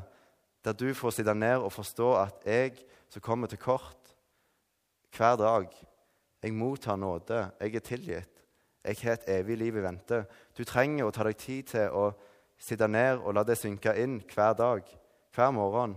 der 0.64 0.72
du 0.72 0.92
får 0.94 1.16
sitte 1.16 1.35
ned 1.35 1.64
og 1.64 1.72
forstå 1.72 2.11
at 2.20 2.44
jeg 2.46 2.76
som 3.08 3.24
kommer 3.24 3.50
til 3.50 3.58
kort 3.58 4.12
hver 5.16 5.37
dag 5.37 5.66
Jeg 6.42 6.54
mottar 6.54 6.96
nåde. 6.96 7.52
Jeg 7.61 7.74
er 7.74 7.80
tilgitt. 7.87 8.31
Jeg 8.82 8.98
har 9.02 9.12
et 9.16 9.28
evig 9.38 9.56
liv 9.60 9.76
i 9.78 9.84
vente. 9.84 10.24
Du 10.58 10.64
trenger 10.66 11.06
å 11.06 11.14
ta 11.14 11.26
deg 11.26 11.38
tid 11.38 11.68
til 11.70 11.94
å 11.94 12.08
sitte 12.58 12.88
ned 12.90 13.20
og 13.22 13.34
la 13.36 13.44
det 13.46 13.58
synke 13.58 13.94
inn 13.98 14.20
hver 14.32 14.56
dag, 14.58 14.86
hver 15.34 15.54
morgen. 15.54 15.94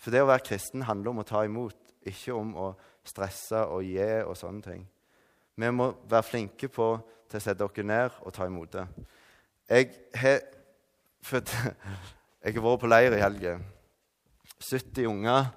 For 0.00 0.12
det 0.12 0.22
å 0.24 0.28
være 0.28 0.44
kristen 0.44 0.84
handler 0.88 1.12
om 1.12 1.22
å 1.22 1.28
ta 1.28 1.44
imot, 1.44 1.76
ikke 2.08 2.36
om 2.36 2.54
å 2.56 2.70
stresse 3.04 3.60
og 3.68 3.84
gi 3.84 4.08
og 4.24 4.36
sånne 4.36 4.64
ting. 4.64 4.84
Vi 5.60 5.70
må 5.72 5.90
være 6.08 6.28
flinke 6.28 6.70
på 6.72 6.94
til 7.28 7.40
å 7.40 7.42
sette 7.44 7.60
dere 7.60 7.86
ned 7.86 8.20
og 8.24 8.32
ta 8.36 8.46
imot 8.48 8.72
det. 8.76 8.86
Jeg 9.70 9.90
har, 10.16 10.40
jeg 12.44 12.56
har 12.56 12.64
vært 12.64 12.82
på 12.82 12.90
leir 12.90 13.16
i 13.16 13.22
helga. 13.22 13.58
70 14.60 15.08
unger 15.08 15.50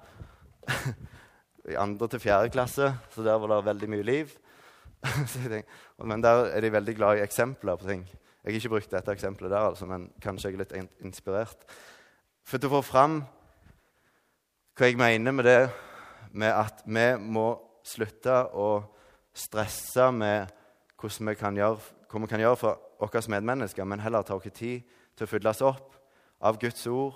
i 1.72 1.76
andre 1.80 2.08
til 2.12 2.20
fjerde 2.20 2.52
klasse, 2.52 2.92
så 3.12 3.24
der 3.24 3.40
var 3.40 3.56
det 3.56 3.66
veldig 3.68 3.90
mye 3.94 4.06
liv. 4.06 4.36
men 6.10 6.22
der 6.24 6.48
er 6.50 6.60
de 6.60 6.72
veldig 6.72 6.94
glad 6.96 7.18
i 7.18 7.24
eksempler 7.24 7.76
på 7.80 7.88
ting. 7.88 8.04
Jeg 8.44 8.52
har 8.52 8.60
ikke 8.60 8.72
brukt 8.74 8.92
dette 8.92 9.12
eksempelet 9.12 9.52
der, 9.52 9.70
altså, 9.70 9.86
men 9.88 10.10
kanskje 10.22 10.50
jeg 10.50 10.58
er 10.58 10.64
litt 10.64 11.04
inspirert. 11.04 11.64
For 12.44 12.60
å 12.60 12.72
få 12.76 12.80
fram 12.84 13.22
hva 14.74 14.88
jeg 14.90 14.98
mener 15.00 15.32
med 15.32 15.46
det 15.48 15.60
med 16.34 16.52
at 16.52 16.82
vi 16.84 17.06
må 17.20 17.46
slutte 17.86 18.34
å 18.52 18.68
stresse 19.34 20.10
med 20.12 20.50
vi 21.04 21.34
gjøre, 21.36 21.78
hva 22.10 22.20
vi 22.20 22.30
kan 22.30 22.42
gjøre 22.42 22.58
for 22.58 22.80
våre 23.00 23.22
medmennesker, 23.28 23.84
men 23.84 24.00
heller 24.00 24.24
ta 24.24 24.36
oss 24.36 24.52
tid 24.52 24.82
til 25.16 25.26
å 25.26 25.30
fylles 25.30 25.62
opp 25.64 25.94
av 26.40 26.58
Guds 26.60 26.86
ord, 26.86 27.14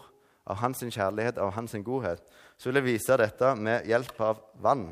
av 0.49 0.61
Hans 0.63 0.81
kjærlighet, 0.81 1.39
av 1.39 1.53
Hans 1.57 1.75
godhet. 1.85 2.23
Så 2.57 2.69
vil 2.69 2.81
jeg 2.81 2.89
vise 2.89 3.17
dette 3.21 3.55
med 3.57 3.87
hjelp 3.89 4.21
av 4.21 4.41
vann 4.61 4.89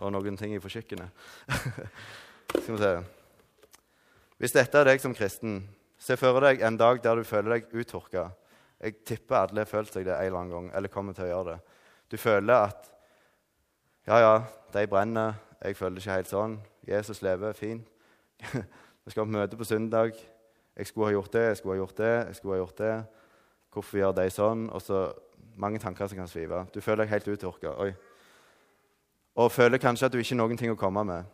og 0.00 0.12
noen 0.14 0.36
ting 0.40 0.54
fra 0.62 0.72
kjøkkenet. 0.72 1.24
Skal 2.62 2.74
vi 2.74 2.80
se. 2.80 2.92
Hvis 4.40 4.56
dette 4.56 4.80
er 4.80 4.88
deg 4.88 5.02
som 5.02 5.14
kristen, 5.14 5.60
se 6.00 6.16
for 6.16 6.40
deg 6.42 6.62
en 6.64 6.78
dag 6.80 7.02
der 7.04 7.20
du 7.20 7.28
føler 7.28 7.58
deg 7.58 7.74
uttørka. 7.76 8.30
Jeg 8.80 9.02
tipper 9.04 9.42
alle 9.42 9.60
har 9.60 9.68
følt 9.68 9.92
seg 9.92 10.06
det 10.08 10.14
en 10.16 10.24
eller 10.24 10.40
annen 10.40 10.54
gang, 10.54 10.70
eller 10.76 10.92
kommer 10.92 11.16
til 11.16 11.26
å 11.26 11.30
gjøre 11.34 11.52
det. 11.52 11.76
Du 12.10 12.16
føler 12.16 12.70
at 12.70 12.88
ja, 14.08 14.16
ja, 14.18 14.34
de 14.72 14.86
brenner, 14.88 15.36
jeg 15.60 15.76
føler 15.76 15.98
det 15.98 16.04
ikke 16.06 16.16
helt 16.16 16.30
sånn. 16.32 16.58
Jesus 16.88 17.20
lever, 17.22 17.52
fint. 17.52 17.84
Vi 19.04 19.12
skal 19.12 19.26
ha 19.26 19.30
møte 19.30 19.58
på 19.60 19.68
søndag. 19.68 20.16
Jeg 20.76 20.88
skulle 20.88 21.10
ha 21.10 21.12
gjort 21.12 21.34
det, 21.34 21.42
jeg 21.50 21.58
skulle 21.58 21.74
ha 21.74 21.82
gjort 21.82 21.98
det, 21.98 22.12
jeg 22.14 22.36
skulle 22.38 22.54
ha 22.54 22.60
gjort 22.62 22.78
det. 22.80 22.94
Hvorfor 23.74 23.98
gjør 24.00 24.14
de 24.16 24.24
sånn? 24.32 24.62
Og 24.72 24.80
så 24.80 25.00
mange 25.60 25.80
tanker 25.82 26.08
som 26.08 26.20
kan 26.22 26.30
svive. 26.30 26.62
Du 26.72 26.80
føler 26.80 27.04
deg 27.04 27.12
helt 27.12 27.28
uttørka. 27.34 27.74
Og 29.36 29.52
føler 29.52 29.78
kanskje 29.78 30.08
at 30.08 30.12
du 30.12 30.18
ikke 30.18 30.34
har 30.34 30.40
noen 30.42 30.58
ting 30.58 30.72
å 30.72 30.78
komme 30.78 31.04
med. 31.06 31.28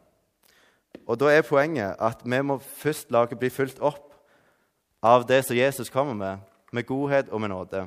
Og 1.06 1.18
da 1.20 1.30
er 1.32 1.46
poenget 1.46 1.96
at 2.02 2.22
vi 2.24 2.40
må 2.42 2.58
først 2.58 3.10
la 3.12 3.24
bli 3.26 3.50
fulgt 3.52 3.80
opp 3.80 4.14
av 5.04 5.26
det 5.28 5.42
som 5.46 5.56
Jesus 5.56 5.90
kommer 5.92 6.14
med, 6.14 6.44
med 6.72 6.86
godhet 6.86 7.28
og 7.30 7.40
med 7.40 7.52
nåde. 7.52 7.86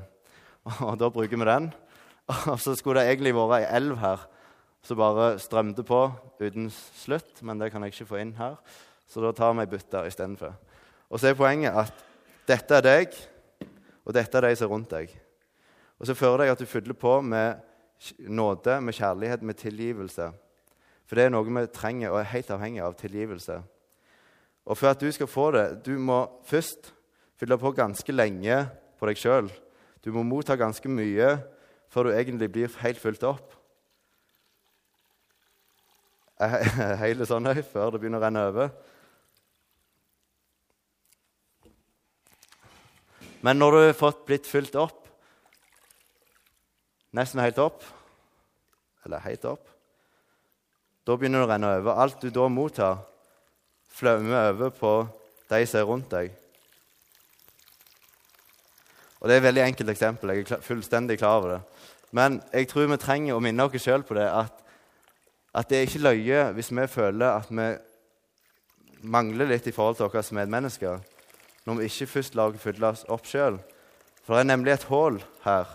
Og 0.87 0.97
da 0.99 1.09
bruker 1.09 1.37
vi 1.37 1.47
den. 1.47 1.71
Og 2.51 2.59
så 2.61 2.75
skulle 2.77 3.01
det 3.01 3.15
egentlig 3.15 3.33
vært 3.35 3.63
ei 3.63 3.71
elv 3.79 3.97
her 4.01 4.27
som 4.85 4.99
bare 4.99 5.33
strømte 5.41 5.83
på 5.83 6.03
uten 6.39 6.69
slutt, 6.71 7.41
men 7.43 7.59
det 7.59 7.71
kan 7.71 7.83
jeg 7.83 7.93
ikke 7.93 8.11
få 8.13 8.19
inn 8.21 8.35
her. 8.37 8.59
Så 9.09 9.23
da 9.23 9.33
tar 9.35 9.55
vi 9.57 9.65
ei 9.65 9.71
bytte 9.71 10.05
istedenfor. 10.07 10.53
Og 11.09 11.19
så 11.19 11.31
er 11.31 11.39
poenget 11.39 11.75
at 11.75 12.05
dette 12.47 12.77
er 12.77 12.85
deg, 12.85 13.17
og 14.05 14.13
dette 14.15 14.37
er 14.37 14.47
de 14.47 14.55
som 14.55 14.69
er 14.69 14.73
rundt 14.73 14.93
deg. 14.93 15.11
Og 15.99 16.07
så 16.07 16.15
fører 16.15 16.45
deg 16.45 16.53
at 16.53 16.61
du 16.61 16.69
fyller 16.69 16.95
på 16.97 17.17
med 17.25 17.59
nåde, 18.19 18.81
med 18.81 18.95
kjærlighet, 18.95 19.41
med 19.43 19.59
tilgivelse. 19.59 20.29
For 21.09 21.17
det 21.17 21.25
er 21.25 21.33
noe 21.33 21.47
vi 21.47 21.65
trenger 21.73 22.13
og 22.13 22.21
er 22.21 22.31
helt 22.33 22.51
avhengig 22.53 22.81
av 22.85 22.95
tilgivelse. 22.99 23.59
Og 24.69 24.77
for 24.77 24.91
at 24.91 25.01
du 25.01 25.09
skal 25.11 25.27
få 25.27 25.49
det, 25.55 25.81
du 25.85 25.97
må 25.97 26.21
først 26.45 26.93
fylle 27.39 27.57
på 27.57 27.71
ganske 27.73 28.13
lenge 28.13 28.59
på 28.99 29.09
deg 29.09 29.17
sjøl. 29.17 29.49
Du 30.05 30.11
må 30.13 30.23
motta 30.23 30.55
ganske 30.59 30.91
mye 30.91 31.39
før 31.89 32.07
du 32.07 32.13
egentlig 32.13 32.51
blir 32.53 32.77
helt 32.83 33.01
fulgt 33.01 33.25
opp. 33.25 33.55
Hele 36.39 37.25
sånn 37.31 37.49
høy 37.49 37.63
før 37.65 37.95
det 37.95 38.03
begynner 38.03 38.21
å 38.21 38.27
renne 38.27 38.45
over. 38.51 38.69
Men 43.41 43.59
når 43.59 43.71
du 43.71 43.79
har 43.81 43.97
fått 43.97 44.25
blitt 44.27 44.47
fylt 44.47 44.75
opp, 44.79 45.08
nesten 47.15 47.41
helt 47.41 47.59
opp, 47.61 47.83
eller 49.05 49.23
helt 49.23 49.45
opp, 49.49 49.65
da 51.07 51.15
begynner 51.17 51.41
det 51.41 51.47
å 51.47 51.49
renne 51.49 51.71
over. 51.79 51.95
Alt 52.03 52.21
du 52.21 52.29
da 52.33 52.45
mottar, 52.51 52.99
flømmer 53.89 54.51
over 54.51 54.69
på 54.75 54.93
de 55.49 55.65
som 55.65 55.79
er 55.79 55.87
rundt 55.89 56.11
deg. 56.11 56.35
Og 59.19 59.27
Det 59.27 59.35
er 59.35 59.41
et 59.41 59.47
veldig 59.47 59.63
enkelt 59.63 59.89
eksempel. 59.89 60.29
Jeg 60.29 60.45
er 60.51 60.61
fullstendig 60.63 61.17
klar 61.17 61.39
over 61.39 61.55
det. 61.55 61.61
Men 62.11 62.41
jeg 62.53 62.69
tror 62.69 62.87
vi 62.87 62.97
trenger 62.97 63.35
å 63.35 63.41
minne 63.43 63.65
oss 63.65 63.83
sjøl 63.83 64.05
på 64.05 64.15
det, 64.17 64.29
at, 64.29 64.53
at, 65.53 65.69
det 65.69 65.77
er 65.77 65.89
ikke 65.89 66.05
løye 66.05 66.45
hvis 66.55 66.71
vi 66.71 66.87
føler 66.87 67.41
at 67.41 67.49
vi 67.49 67.67
mangler 69.01 69.49
litt 69.49 69.67
i 69.67 69.73
forhold 69.75 69.97
til 69.97 70.07
våre 70.07 70.23
medmennesker, 70.39 71.01
når 71.65 71.77
vi 71.79 71.89
ikke 71.89 72.07
først 72.13 72.35
lar 72.35 72.53
oss 72.53 72.63
fylle 72.63 72.93
oss 72.93 73.05
opp 73.09 73.27
sjøl. 73.27 73.59
For 74.23 74.35
det 74.35 74.45
er 74.45 74.51
nemlig 74.53 74.73
et 74.73 74.87
hull 74.89 75.19
her 75.43 75.69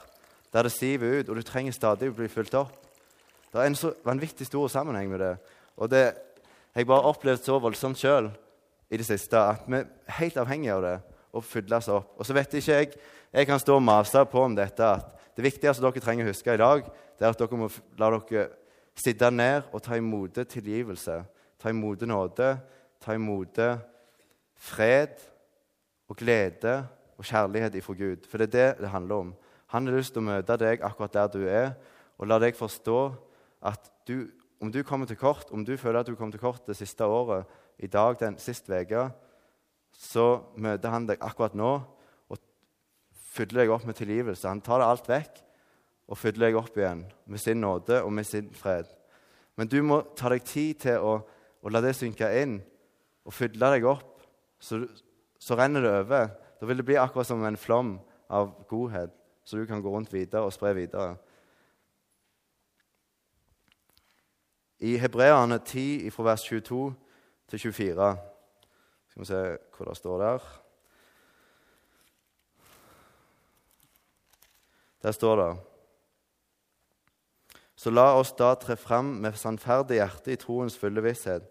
der 0.54 0.68
det 0.68 0.72
siver 0.72 1.18
ut, 1.18 1.28
og 1.28 1.36
du 1.36 1.42
trenger 1.42 1.74
stadig 1.74 2.12
å 2.12 2.14
bli 2.14 2.28
fulgt 2.30 2.54
opp. 2.54 2.76
Det 3.50 3.58
er 3.58 3.66
en 3.66 3.78
så 3.78 3.90
vanvittig 4.06 4.46
stor 4.46 4.70
sammenheng 4.70 5.10
med 5.10 5.20
det. 5.22 5.34
Og 5.76 5.90
det 5.90 6.04
jeg 6.74 6.86
bare 6.86 7.10
opplevd 7.10 7.42
så 7.42 7.58
voldsomt 7.62 7.98
sjøl 7.98 8.30
i 8.90 8.98
det 8.98 9.06
siste 9.06 9.38
at 9.38 9.66
vi 9.66 9.80
er 9.80 10.16
helt 10.20 10.38
avhengige 10.42 10.74
av 10.74 10.82
det 10.82 10.94
å 11.34 11.42
fylles 11.42 11.90
opp. 11.90 12.14
Og 12.18 12.26
så 12.26 12.34
vet 12.36 12.54
ikke 12.54 12.78
jeg 12.80 12.94
Jeg 13.34 13.46
kan 13.46 13.58
stå 13.58 13.74
og 13.74 13.82
mase 13.82 14.20
på 14.30 14.38
om 14.38 14.54
dette 14.54 14.86
at 14.86 15.08
det 15.34 15.42
viktigste 15.42 15.82
dere 15.82 16.00
trenger 16.00 16.24
å 16.24 16.30
huske 16.30 16.54
i 16.54 16.60
dag, 16.60 16.84
det 17.18 17.24
er 17.26 17.32
at 17.32 17.38
dere 17.38 17.56
må 17.58 17.66
la 17.98 18.10
dere 18.14 18.44
sitte 18.94 19.30
ned 19.30 19.64
og 19.72 19.82
ta 19.82 19.96
imot 19.98 20.38
tilgivelse. 20.46 21.16
Ta 21.58 21.70
imot 21.70 22.00
nåde, 22.06 22.52
ta 23.02 23.14
imot 23.14 23.58
fred 24.54 25.18
og 26.06 26.16
glede 26.16 26.76
og 27.18 27.26
kjærlighet 27.26 27.74
ifra 27.74 27.94
Gud. 27.98 28.28
For 28.30 28.38
det 28.38 28.46
er 28.46 28.54
det 28.54 28.82
det 28.84 28.92
handler 28.94 29.16
om. 29.16 29.34
Han 29.74 29.88
har 29.90 29.98
lyst 29.98 30.14
til 30.14 30.22
å 30.22 30.28
møte 30.28 30.54
deg 30.60 30.84
akkurat 30.86 31.16
der 31.16 31.30
du 31.34 31.40
er, 31.50 31.72
og 32.14 32.28
la 32.30 32.38
deg 32.38 32.54
forstå 32.54 32.98
at 33.66 33.88
du, 34.06 34.30
om 34.62 34.70
du 34.70 34.84
kommer 34.86 35.08
til 35.10 35.18
kort, 35.18 35.50
om 35.50 35.64
du 35.66 35.74
føler 35.74 36.04
at 36.04 36.06
du 36.06 36.14
kom 36.14 36.30
til 36.30 36.42
kort 36.42 36.62
det 36.68 36.76
siste 36.78 37.04
året, 37.10 37.48
i 37.82 37.88
dag, 37.90 38.14
den 38.20 38.36
siste 38.38 38.70
uke, 38.70 39.08
så 39.98 40.44
møter 40.54 40.94
han 40.94 41.08
deg 41.08 41.22
akkurat 41.26 41.56
nå 41.58 41.72
og 42.30 42.38
fyller 43.34 43.64
deg 43.64 43.72
opp 43.74 43.86
med 43.88 43.98
tilgivelse. 43.98 44.46
Han 44.46 44.62
tar 44.62 44.78
det 44.78 44.86
alt 44.92 45.10
vekk 45.10 45.40
og 46.06 46.20
fyller 46.20 46.46
deg 46.46 46.60
opp 46.60 46.78
igjen 46.78 47.02
med 47.26 47.42
sin 47.42 47.58
nåde 47.64 47.98
og 48.04 48.12
med 48.14 48.28
sin 48.28 48.52
fred. 48.54 48.86
Men 49.58 49.70
du 49.70 49.80
må 49.86 50.04
ta 50.14 50.30
deg 50.30 50.46
tid 50.46 50.84
til 50.86 51.02
å, 51.02 51.16
å 51.62 51.74
la 51.74 51.82
det 51.82 51.96
synke 51.98 52.30
inn 52.38 52.60
og 53.24 53.34
fylle 53.34 53.74
deg 53.74 53.86
opp. 53.90 54.22
Så, 54.62 54.84
så, 55.38 55.58
renner 55.58 55.82
det 55.82 55.92
over. 56.04 56.30
Da 56.60 56.70
vil 56.70 56.78
det 56.78 56.86
bli 56.86 56.98
akkurat 57.00 57.28
som 57.28 57.42
en 57.44 57.58
flom 57.58 57.96
av 58.30 58.54
godhet, 58.70 59.12
så 59.44 59.56
du 59.56 59.66
kan 59.66 59.82
gå 59.82 59.90
rundt 59.92 60.12
videre 60.12 60.42
og 60.42 60.52
spre 60.52 60.74
videre. 60.74 61.16
I 64.78 64.96
Hebreane 64.96 65.58
10, 65.58 66.10
fra 66.10 66.22
vers 66.22 66.42
22 66.44 66.94
til 67.48 67.58
24 67.58 68.16
Skal 69.08 69.22
vi 69.22 69.28
se 69.28 69.42
hva 69.76 69.86
det 69.88 69.96
står 69.96 70.18
der. 70.18 70.48
Der 75.02 75.12
står 75.12 75.36
det 75.36 75.52
Så 77.76 77.90
la 77.90 78.06
oss 78.16 78.32
da 78.32 78.54
tre 78.56 78.76
fram 78.76 79.18
med 79.20 79.36
sannferdig 79.36 79.98
hjerte 80.00 80.32
i 80.32 80.40
troens 80.40 80.76
fulle 80.78 81.02
visshet, 81.04 81.44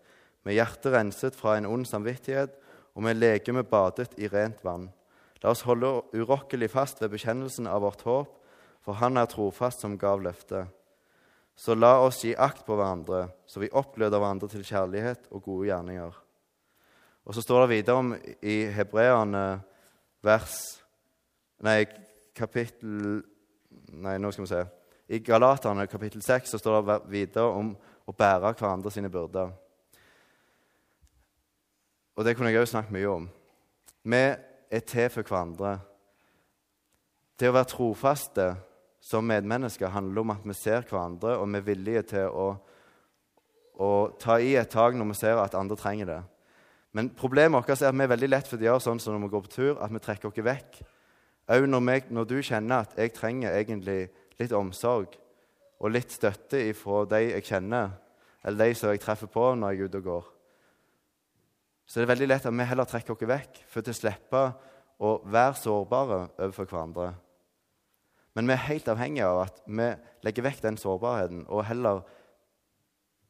med 0.44 0.58
hjertet 0.58 0.94
renset 0.94 1.36
fra 1.38 1.58
en 1.58 1.68
ond 1.70 1.86
samvittighet 1.86 2.56
og 2.96 3.04
med 3.06 3.20
legeme 3.20 3.64
badet 3.64 4.16
i 4.18 4.28
rent 4.28 4.64
vann. 4.66 4.90
La 5.44 5.52
oss 5.52 5.66
holde 5.68 5.90
urokkelig 6.16 6.70
fast 6.72 7.02
ved 7.04 7.12
bekjennelsen 7.12 7.68
av 7.68 7.84
vårt 7.84 8.06
håp, 8.08 8.40
for 8.84 9.00
Han 9.00 9.18
er 9.18 9.28
trofast 9.32 9.84
som 9.84 9.98
gav 10.00 10.22
løftet. 10.24 10.68
Så 11.56 11.76
la 11.76 12.00
oss 12.02 12.24
gi 12.24 12.34
akt 12.36 12.66
på 12.66 12.76
hverandre, 12.76 13.28
så 13.46 13.60
vi 13.62 13.72
oppgløder 13.72 14.20
hverandre 14.20 14.50
til 14.50 14.64
kjærlighet 14.66 15.28
og 15.32 15.44
gode 15.44 15.68
gjerninger. 15.68 16.16
Og 17.24 17.36
så 17.36 17.44
står 17.44 17.64
det 17.64 17.76
videre 17.76 18.00
om 18.00 18.14
i 18.42 18.64
Hebreerne 18.74 19.62
vers 20.24 20.58
Nei, 21.64 21.86
kapittel 22.36 23.22
Nei, 23.94 24.18
nå 24.20 24.32
skal 24.34 24.44
vi 24.44 24.50
se. 24.52 24.64
I 25.14 25.20
Galaterne 25.24 25.86
kapittel 25.88 26.22
6 26.24 26.52
så 26.54 26.60
står 26.60 26.82
det 26.88 26.98
videre 27.12 27.52
om 27.54 27.72
å 28.08 28.16
bære 28.16 28.52
hverandre 28.58 28.92
sine 28.92 29.12
byrder. 29.12 29.52
Og 32.18 32.26
det 32.26 32.36
kunne 32.36 32.52
jeg 32.52 32.62
òg 32.62 32.70
snakket 32.70 32.96
mye 32.96 33.12
om. 33.12 33.28
Vi 34.04 34.24
er 34.74 34.86
til 34.88 35.10
for 35.14 35.28
hverandre. 35.28 35.78
Det 37.40 37.50
å 37.50 37.56
være 37.56 37.72
trofaste 37.74 38.48
som 39.04 39.26
medmennesker 39.28 39.92
handler 39.92 40.24
om 40.24 40.32
at 40.34 40.46
vi 40.48 40.56
ser 40.58 40.86
hverandre, 40.88 41.38
og 41.38 41.50
vi 41.52 41.60
er 41.60 41.68
villige 41.68 42.04
til 42.14 42.30
å, 42.30 42.48
å 43.84 43.90
ta 44.22 44.40
i 44.40 44.56
et 44.60 44.72
tak 44.72 44.96
når 44.96 45.12
vi 45.12 45.20
ser 45.20 45.42
at 45.42 45.58
andre 45.60 45.78
trenger 45.80 46.10
det. 46.10 46.22
Men 46.94 47.10
problemet 47.18 47.58
vårt 47.58 47.74
er 47.74 47.90
at 47.90 47.98
vi 47.98 48.06
er 48.06 48.12
veldig 48.14 48.30
lett 48.30 48.50
for 48.50 48.62
å 48.62 48.68
gjøre 48.68 48.84
sånn 48.86 49.02
som 49.02 49.16
når 49.16 49.26
vi 49.26 49.32
går 49.34 49.46
på 49.48 49.54
tur, 49.56 49.74
at 49.82 49.94
vi 49.94 50.02
trekker 50.04 50.30
oss 50.30 50.46
vekk. 50.46 50.84
Òg 51.54 51.66
når, 51.68 52.06
når, 52.14 52.28
du 52.30 52.38
kjenner 52.40 52.86
at 52.86 52.94
jeg 52.96 53.16
trenger 53.18 53.58
egentlig 53.58 54.08
litt 54.40 54.54
omsorg 54.56 55.18
og 55.84 55.92
litt 55.92 56.14
støtte 56.14 56.62
fra 56.78 57.02
de 57.12 57.20
jeg 57.34 57.48
kjenner, 57.50 57.98
eller 58.44 58.70
de 58.70 58.78
som 58.78 58.94
jeg 58.94 59.02
treffer 59.04 59.28
på 59.32 59.50
når 59.58 59.74
jeg 59.74 59.82
er 59.82 59.90
ute 59.90 60.00
og 60.04 60.08
går. 60.08 60.30
Så 61.86 62.00
det 62.00 62.08
er 62.08 62.14
veldig 62.14 62.30
lett 62.32 62.46
at 62.48 62.56
vi 62.56 62.68
heller 62.68 62.88
trekker 62.90 63.16
oss 63.16 63.28
vekk 63.28 63.60
for 63.70 63.84
å 63.84 63.96
slippe 63.98 64.44
å 65.04 65.14
være 65.28 65.60
sårbare 65.60 66.20
overfor 66.38 66.70
hverandre. 66.70 67.12
Men 68.34 68.48
vi 68.50 68.56
er 68.56 68.68
helt 68.68 68.88
avhengige 68.90 69.30
av 69.30 69.42
at 69.44 69.60
vi 69.68 69.90
legger 70.26 70.48
vekk 70.48 70.64
den 70.64 70.80
sårbarheten 70.82 71.44
og 71.48 71.66
heller 71.68 72.02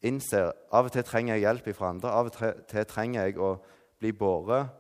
innser 0.04 0.52
av 0.72 0.88
og 0.88 0.94
til 0.94 1.06
trenger 1.08 1.36
jeg 1.36 1.46
hjelp 1.48 1.68
fra 1.76 1.92
andre. 1.92 2.12
Av 2.12 2.30
og 2.30 2.64
til 2.70 2.88
trenger 2.88 3.28
jeg 3.28 3.40
å 3.42 3.56
bli 4.00 4.14
båret. 4.16 4.72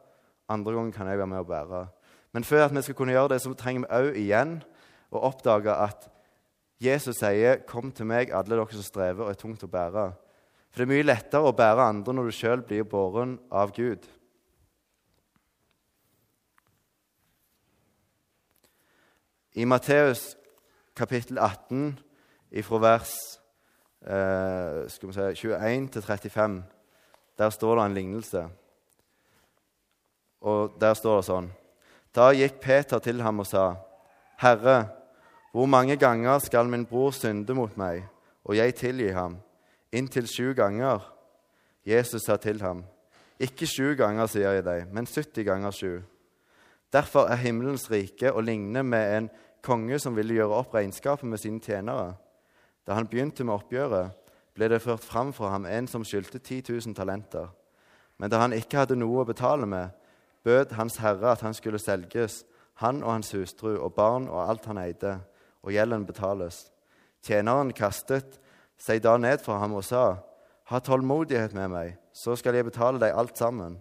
Andre 0.51 0.75
ganger 0.75 0.95
kan 0.95 1.09
jeg 1.09 1.19
være 1.19 1.31
med 1.31 1.43
å 1.43 1.47
bære. 1.47 1.83
Men 2.33 2.47
før 2.47 2.65
at 2.65 2.75
vi 2.75 2.81
skal 2.81 2.97
kunne 2.97 3.13
gjøre 3.15 3.33
det, 3.33 3.41
så 3.41 3.53
trenger 3.57 3.85
vi 3.85 3.99
òg 3.99 4.17
igjen 4.19 4.57
å 5.13 5.21
oppdage 5.29 5.71
at 5.71 6.09
Jesus 6.81 7.17
sier, 7.17 7.63
'Kom 7.65 7.91
til 7.91 8.05
meg, 8.05 8.31
alle 8.31 8.55
dere 8.55 8.71
som 8.71 8.81
strever 8.81 9.23
og 9.23 9.29
er 9.29 9.39
tungt 9.39 9.63
å 9.63 9.67
bære'. 9.67 10.13
For 10.73 10.81
det 10.81 10.87
er 10.87 10.89
mye 10.89 11.05
lettere 11.05 11.45
å 11.45 11.53
bære 11.53 11.83
andre 11.85 12.13
når 12.17 12.31
du 12.31 12.33
sjøl 12.33 12.63
blir 12.65 12.87
båren 12.89 13.35
av 13.53 13.69
Gud. 13.75 14.07
I 19.53 19.67
Matteus 19.69 20.31
kapittel 20.97 21.37
18, 21.37 21.93
fra 22.65 22.79
vers 22.81 23.13
eh, 24.01 24.89
si, 24.89 25.45
21 25.45 25.87
til 25.93 26.07
35, 26.09 26.57
der 27.37 27.53
står 27.53 27.77
det 27.77 27.85
en 27.85 27.99
lignelse. 27.99 28.43
Og 30.41 30.73
der 30.81 30.97
står 30.97 31.21
det 31.21 31.29
sånn 31.29 31.53
Da 32.13 32.31
gikk 32.33 32.57
Peter 32.65 32.97
til 32.97 33.21
ham 33.21 33.45
og 33.45 33.47
sa, 33.47 33.75
'Herre, 34.41 34.89
hvor 35.53 35.69
mange 35.69 36.01
ganger 36.01 36.39
skal 36.39 36.65
min 36.65 36.85
bror 36.85 37.11
synde 37.13 37.53
mot 37.53 37.77
meg, 37.77 38.09
og 38.43 38.57
jeg 38.57 38.75
tilgi 38.75 39.13
ham?' 39.13 39.37
Inntil 39.93 40.27
sju 40.27 40.53
ganger. 40.57 40.99
Jesus 41.85 42.21
sa 42.25 42.37
til 42.37 42.61
ham, 42.61 42.85
'Ikke 43.39 43.65
sju 43.65 43.95
ganger, 43.95 44.25
sier 44.25 44.51
jeg 44.51 44.65
deg, 44.65 44.93
men 44.93 45.05
70 45.05 45.43
ganger 45.43 45.71
sju.' 45.71 46.01
Derfor 46.93 47.25
er 47.29 47.35
himmelens 47.35 47.91
rike 47.91 48.31
å 48.31 48.41
ligne 48.41 48.83
med 48.83 49.17
en 49.17 49.29
konge 49.61 49.99
som 49.99 50.15
ville 50.15 50.33
gjøre 50.33 50.59
opp 50.59 50.73
regnskapet 50.73 51.23
med 51.29 51.37
sine 51.37 51.59
tjenere. 51.59 52.15
Da 52.87 52.93
han 52.93 53.07
begynte 53.07 53.43
med 53.43 53.53
oppgjøret, 53.53 54.11
ble 54.53 54.67
det 54.69 54.81
ført 54.81 55.03
fram 55.03 55.33
for 55.33 55.49
ham 55.49 55.65
en 55.65 55.87
som 55.87 56.03
skyldte 56.03 56.39
10 56.39 56.61
000 56.69 56.95
talenter. 56.95 57.47
Men 58.17 58.29
da 58.29 58.39
han 58.43 58.53
ikke 58.53 58.77
hadde 58.77 58.95
noe 58.95 59.21
å 59.21 59.25
betale 59.25 59.65
med, 59.65 59.89
bød 60.43 60.71
Hans 60.77 60.97
Herre 60.97 61.31
at 61.31 61.41
han 61.41 61.53
skulle 61.53 61.79
selges, 61.79 62.43
han 62.75 63.03
og 63.03 63.11
hans 63.11 63.31
hustru 63.31 63.77
og 63.77 63.93
barn 63.95 64.27
og 64.27 64.49
alt 64.49 64.65
han 64.65 64.77
eide, 64.77 65.19
og 65.63 65.71
gjelden 65.71 66.05
betales. 66.05 66.71
Tjeneren 67.23 67.71
kastet 67.73 68.39
seg 68.83 69.03
da 69.03 69.15
ned 69.17 69.43
for 69.43 69.61
ham 69.61 69.77
og 69.79 69.85
sa, 69.87 70.19
Ha 70.71 70.79
tålmodighet 70.79 71.51
med 71.53 71.71
meg, 71.73 71.97
så 72.15 72.37
skal 72.39 72.55
jeg 72.55 72.65
betale 72.69 72.99
deg 73.01 73.11
alt 73.11 73.35
sammen. 73.37 73.75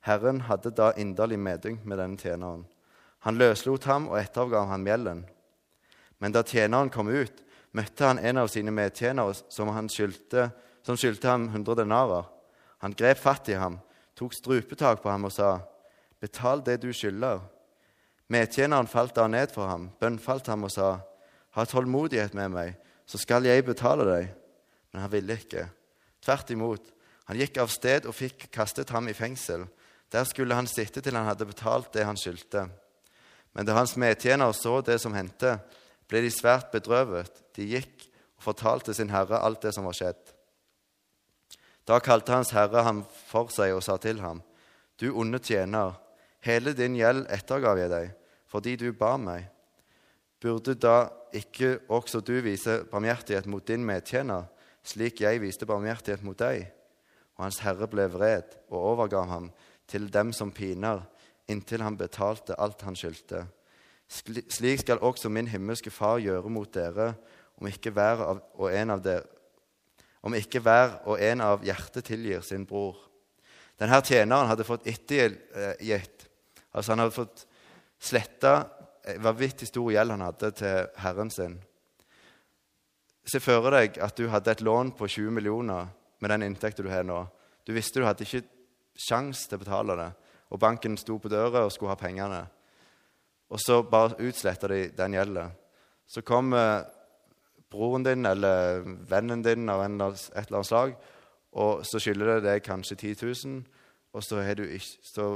Herren 0.00 0.40
hadde 0.48 0.72
da 0.72 0.92
inderlig 0.96 1.36
medynk 1.38 1.84
med 1.84 2.00
denne 2.00 2.16
tjeneren. 2.16 2.64
Han 3.26 3.36
løslot 3.36 3.84
ham 3.84 4.08
og 4.08 4.16
etteroppgav 4.20 4.68
ham 4.70 4.86
gjelden. 4.88 5.24
Men 6.18 6.32
da 6.32 6.40
tjeneren 6.46 6.88
kom 6.90 7.10
ut, 7.12 7.42
møtte 7.76 8.08
han 8.08 8.18
en 8.22 8.40
av 8.40 8.48
sine 8.48 8.72
medtjenere 8.72 9.34
som, 9.52 9.72
skyldte, 9.92 10.48
som 10.86 10.96
skyldte 10.96 11.28
ham 11.28 11.50
100 11.50 11.82
denarer. 11.82 12.24
Han 12.80 12.96
grep 12.96 13.20
fatt 13.20 13.50
i 13.52 13.58
ham, 13.60 13.76
tok 14.16 14.32
strupetak 14.32 15.02
på 15.02 15.10
ham 15.12 15.28
og 15.28 15.32
sa, 15.32 15.58
'Betal 16.20 16.64
det 16.64 16.80
du 16.82 16.92
skylder.' 16.92 17.44
Medtjeneren 18.28 18.88
falt 18.88 19.14
da 19.14 19.26
ned 19.28 19.52
for 19.52 19.68
ham, 19.68 19.90
bønnfalt 20.00 20.46
ham 20.46 20.64
og 20.64 20.70
sa, 20.70 20.98
'Ha 21.50 21.64
tålmodighet 21.64 22.34
med 22.34 22.48
meg, 22.48 22.76
så 23.06 23.18
skal 23.18 23.46
jeg 23.46 23.64
betale 23.64 24.04
deg.' 24.08 24.34
Men 24.92 25.02
han 25.02 25.12
ville 25.12 25.36
ikke. 25.36 25.68
Tvert 26.24 26.50
imot. 26.50 26.84
Han 27.28 27.36
gikk 27.36 27.58
av 27.60 27.68
sted 27.68 28.06
og 28.08 28.14
fikk 28.16 28.46
kastet 28.54 28.90
ham 28.94 29.08
i 29.10 29.14
fengsel. 29.14 29.66
Der 30.12 30.24
skulle 30.24 30.54
han 30.54 30.66
sitte 30.70 31.02
til 31.02 31.16
han 31.18 31.26
hadde 31.26 31.48
betalt 31.48 31.92
det 31.92 32.06
han 32.06 32.16
skyldte. 32.16 32.68
Men 33.52 33.66
da 33.66 33.74
hans 33.76 33.96
medtjenere 33.96 34.54
så 34.54 34.80
det 34.80 35.00
som 35.02 35.14
hendte, 35.16 35.58
ble 36.08 36.22
de 36.24 36.30
svært 36.30 36.70
bedrøvet. 36.72 37.42
De 37.56 37.66
gikk 37.66 38.06
og 38.38 38.46
fortalte 38.50 38.94
sin 38.94 39.10
herre 39.10 39.42
alt 39.42 39.62
det 39.66 39.74
som 39.74 39.84
var 39.88 39.96
skjedd. 39.96 40.20
Da 41.86 41.98
kalte 42.02 42.34
hans 42.34 42.54
herre 42.54 42.82
ham 42.86 43.04
for 43.28 43.50
seg 43.54 43.74
og 43.76 43.82
sa 43.84 43.96
til 44.02 44.20
ham, 44.20 44.42
Du 44.96 45.12
onde 45.12 45.38
tjener, 45.38 45.92
hele 46.40 46.72
din 46.72 46.96
gjeld 46.96 47.26
ettergav 47.28 47.78
jeg 47.78 47.90
deg, 47.90 48.12
fordi 48.48 48.76
du 48.80 48.92
ba 48.92 49.16
meg. 49.20 49.44
Burde 50.46 50.76
da 50.78 51.08
ikke 51.34 51.80
også 51.90 52.20
du 52.22 52.36
vise 52.44 52.84
barmhjertighet 52.86 53.48
mot 53.50 53.64
din 53.66 53.82
medtjener, 53.82 54.44
slik 54.86 55.24
jeg 55.24 55.40
viste 55.42 55.66
barmhjertighet 55.66 56.22
mot 56.22 56.38
deg? 56.38 56.68
Og 57.34 57.48
hans 57.48 57.58
herre 57.64 57.88
ble 57.90 58.04
vred 58.12 58.54
og 58.70 58.76
overgav 58.92 59.26
ham 59.26 59.48
til 59.90 60.06
dem 60.12 60.30
som 60.36 60.52
piner, 60.54 61.02
inntil 61.50 61.82
han 61.82 61.98
betalte 61.98 62.54
alt 62.62 62.84
han 62.86 62.94
skyldte. 62.94 63.42
Slik 64.06 64.84
skal 64.84 65.02
også 65.02 65.32
min 65.34 65.50
himmelske 65.50 65.90
Far 65.90 66.22
gjøre 66.22 66.52
mot 66.52 66.70
dere, 66.70 67.16
om 67.58 67.66
ikke 67.66 67.90
hver 67.90 68.22
og 68.30 68.70
en 68.70 68.94
av, 68.94 69.02
dere, 69.02 69.26
hver 70.62 70.96
og 71.10 71.18
en 71.26 71.42
av 71.42 71.66
hjertet 71.66 72.06
tilgir 72.06 72.46
sin 72.46 72.68
bror. 72.70 73.02
Denne 73.82 73.98
tjeneren 73.98 74.46
hadde 74.46 74.68
fått 74.68 74.86
ettergitt. 74.86 76.28
Altså 76.70 76.94
han 76.94 77.02
hadde 77.02 77.18
fått 77.18 77.48
sletta 77.98 78.60
vanvittig 79.22 79.68
stor 79.68 79.92
gjeld 79.92 80.14
han 80.14 80.24
hadde 80.26 80.50
til 80.58 80.88
herren 81.02 81.30
sin. 81.30 81.56
Se 83.26 83.40
for 83.42 83.70
deg 83.74 83.98
at 84.02 84.18
du 84.18 84.28
hadde 84.30 84.52
et 84.52 84.62
lån 84.62 84.92
på 84.98 85.08
20 85.08 85.34
millioner 85.34 85.88
med 86.22 86.30
den 86.30 86.46
inntekten 86.46 86.86
du 86.86 86.90
har 86.90 87.06
nå. 87.06 87.24
Du 87.66 87.72
visste 87.74 88.00
du 88.00 88.06
hadde 88.06 88.26
ikke 88.26 88.44
sjans 88.96 89.46
til 89.46 89.58
å 89.58 89.62
betale 89.64 89.96
det, 89.98 90.10
og 90.50 90.60
banken 90.62 90.96
sto 90.98 91.18
på 91.18 91.30
døra 91.30 91.64
og 91.66 91.72
skulle 91.74 91.92
ha 91.92 92.00
pengene. 92.00 92.44
Og 93.50 93.60
så 93.62 93.80
bare 93.86 94.18
utsletter 94.22 94.72
de 94.72 94.80
den 94.96 95.16
gjelda. 95.18 95.48
Så 96.06 96.22
kommer 96.22 96.86
broren 97.70 98.06
din 98.06 98.26
eller 98.26 98.86
vennen 99.10 99.42
din 99.42 99.68
av 99.70 99.82
et 99.82 99.90
eller 99.90 100.60
annet 100.60 100.70
slag, 100.70 100.94
og 101.56 101.82
så 101.86 102.00
skylder 102.02 102.36
det 102.36 102.46
deg 102.46 102.64
kanskje 102.64 102.96
10 102.96 103.16
000, 103.46 103.60
og 104.16 104.24
så, 104.24 104.40
ikke, 104.40 104.80
så 105.02 105.28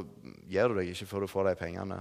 gir 0.49 0.71
du 0.71 0.79
deg 0.79 0.93
ikke 0.93 1.09
før 1.11 1.27
du 1.27 1.33
får 1.33 1.51
de 1.51 1.59
pengene. 1.59 2.01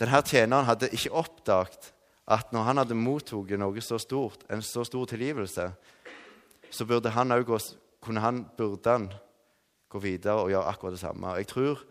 Denne 0.00 0.22
tjeneren 0.24 0.64
hadde 0.64 0.88
ikke 0.96 1.12
oppdaget 1.12 1.90
at 2.30 2.52
når 2.54 2.66
han 2.68 2.80
hadde 2.80 2.96
mottatt 2.96 3.52
noe 3.60 3.82
så 3.84 3.98
stort, 4.00 4.46
en 4.48 4.62
så 4.64 4.84
stor 4.86 5.08
tilgivelse, 5.10 5.66
så 6.70 6.86
burde 6.86 7.12
han 7.12 7.32
også 7.32 7.76
kunne 8.00 8.20
han, 8.20 8.44
burde 8.56 8.90
han 8.90 9.10
gå 9.90 9.98
videre 10.00 10.40
og 10.40 10.52
gjøre 10.52 10.70
akkurat 10.70 10.94
det 10.94 11.02
samme. 11.02 11.34
Jeg 11.36 11.50
tror 11.50 11.82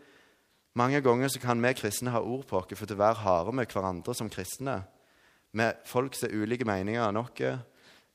mange 0.73 1.01
ganger 1.01 1.27
så 1.27 1.41
kan 1.43 1.61
vi 1.61 1.73
kristne 1.73 2.13
ha 2.13 2.21
ord 2.21 2.47
på 2.47 2.57
oss 2.57 2.77
for 2.79 2.93
å 2.93 2.97
være 2.97 3.21
harde 3.23 3.53
med 3.53 3.69
hverandre 3.69 4.15
som 4.15 4.29
kristne. 4.31 4.79
Med 5.51 5.81
folk 5.85 6.15
som 6.15 6.29
har 6.29 6.41
ulike 6.45 6.65
meninger 6.65 7.03
enn 7.03 7.19
oss. 7.19 7.43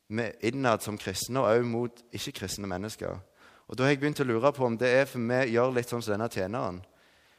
Med 0.09 0.41
innad 0.45 0.83
som 0.83 0.99
kristne, 0.99 1.41
og 1.41 1.51
også 1.51 1.69
mot 1.69 2.03
ikke-kristne 2.13 2.69
mennesker. 2.69 3.19
Og 3.69 3.77
Da 3.77 3.85
har 3.85 3.95
jeg 3.95 4.01
begynt 4.01 4.21
å 4.21 4.29
lure 4.29 4.53
på 4.53 4.67
om 4.67 4.77
det 4.77 4.89
er 4.89 5.07
for 5.09 5.19
vi 5.19 5.55
gjør 5.55 5.73
litt 5.75 5.89
sånn 5.89 6.03
som 6.03 6.13
denne 6.13 6.29
tjeneren. 6.29 6.83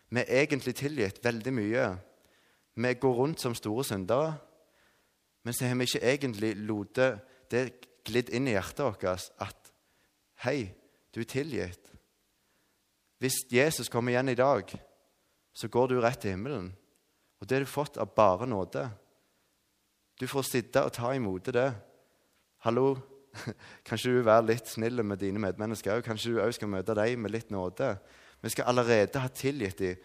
Vi 0.10 0.22
er 0.22 0.44
egentlig 0.44 0.76
tilgitt 0.76 1.24
veldig 1.24 1.54
mye. 1.54 1.86
Vi 2.76 2.94
går 2.94 3.14
rundt 3.14 3.42
som 3.42 3.56
store 3.56 3.84
syndere. 3.84 4.36
Men 5.44 5.54
så 5.54 5.66
har 5.66 5.76
vi 5.76 5.88
ikke 5.88 6.02
egentlig 6.04 6.56
latt 6.58 7.00
det 7.52 7.66
glidd 8.06 8.32
inn 8.34 8.50
i 8.50 8.56
hjertet 8.56 8.86
vårt 8.86 9.06
at 9.06 9.72
Hei, 10.44 10.74
du 11.16 11.22
er 11.22 11.30
tilgitt. 11.32 11.92
Hvis 13.24 13.46
Jesus 13.52 13.88
kommer 13.90 14.12
igjen 14.12 14.30
i 14.30 14.36
dag, 14.36 14.68
så 15.56 15.70
går 15.72 15.88
du 15.88 16.02
rett 16.04 16.20
til 16.20 16.36
himmelen. 16.36 16.74
Og 17.40 17.48
det 17.48 17.56
har 17.56 17.64
du 17.64 17.72
fått 17.72 17.98
av 17.98 18.12
bare 18.16 18.48
nåde. 18.48 18.84
Du 20.20 20.28
får 20.28 20.48
sitte 20.50 20.84
og 20.84 20.92
ta 20.94 21.14
imot 21.16 21.48
det. 21.56 21.70
Hallo, 22.68 22.98
kanskje 23.88 24.12
du 24.12 24.18
vil 24.18 24.28
være 24.28 24.50
litt 24.50 24.68
snill 24.68 25.04
med 25.04 25.22
dine 25.24 25.40
medmennesker 25.40 25.96
òg? 25.96 26.04
Kanskje 26.04 26.36
du 26.36 26.44
òg 26.44 26.54
skal 26.58 26.72
møte 26.72 26.98
dem 26.98 27.24
med 27.24 27.32
litt 27.32 27.52
nåde? 27.54 27.94
Vi 28.44 28.52
skal 28.52 28.70
allerede 28.72 29.24
ha 29.24 29.32
tilgitt 29.32 29.80
dem 29.80 30.04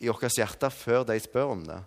i 0.00 0.10
vårt 0.10 0.34
hjerte 0.34 0.70
før 0.72 1.06
de 1.06 1.18
spør 1.20 1.54
om 1.54 1.64
det. 1.68 1.80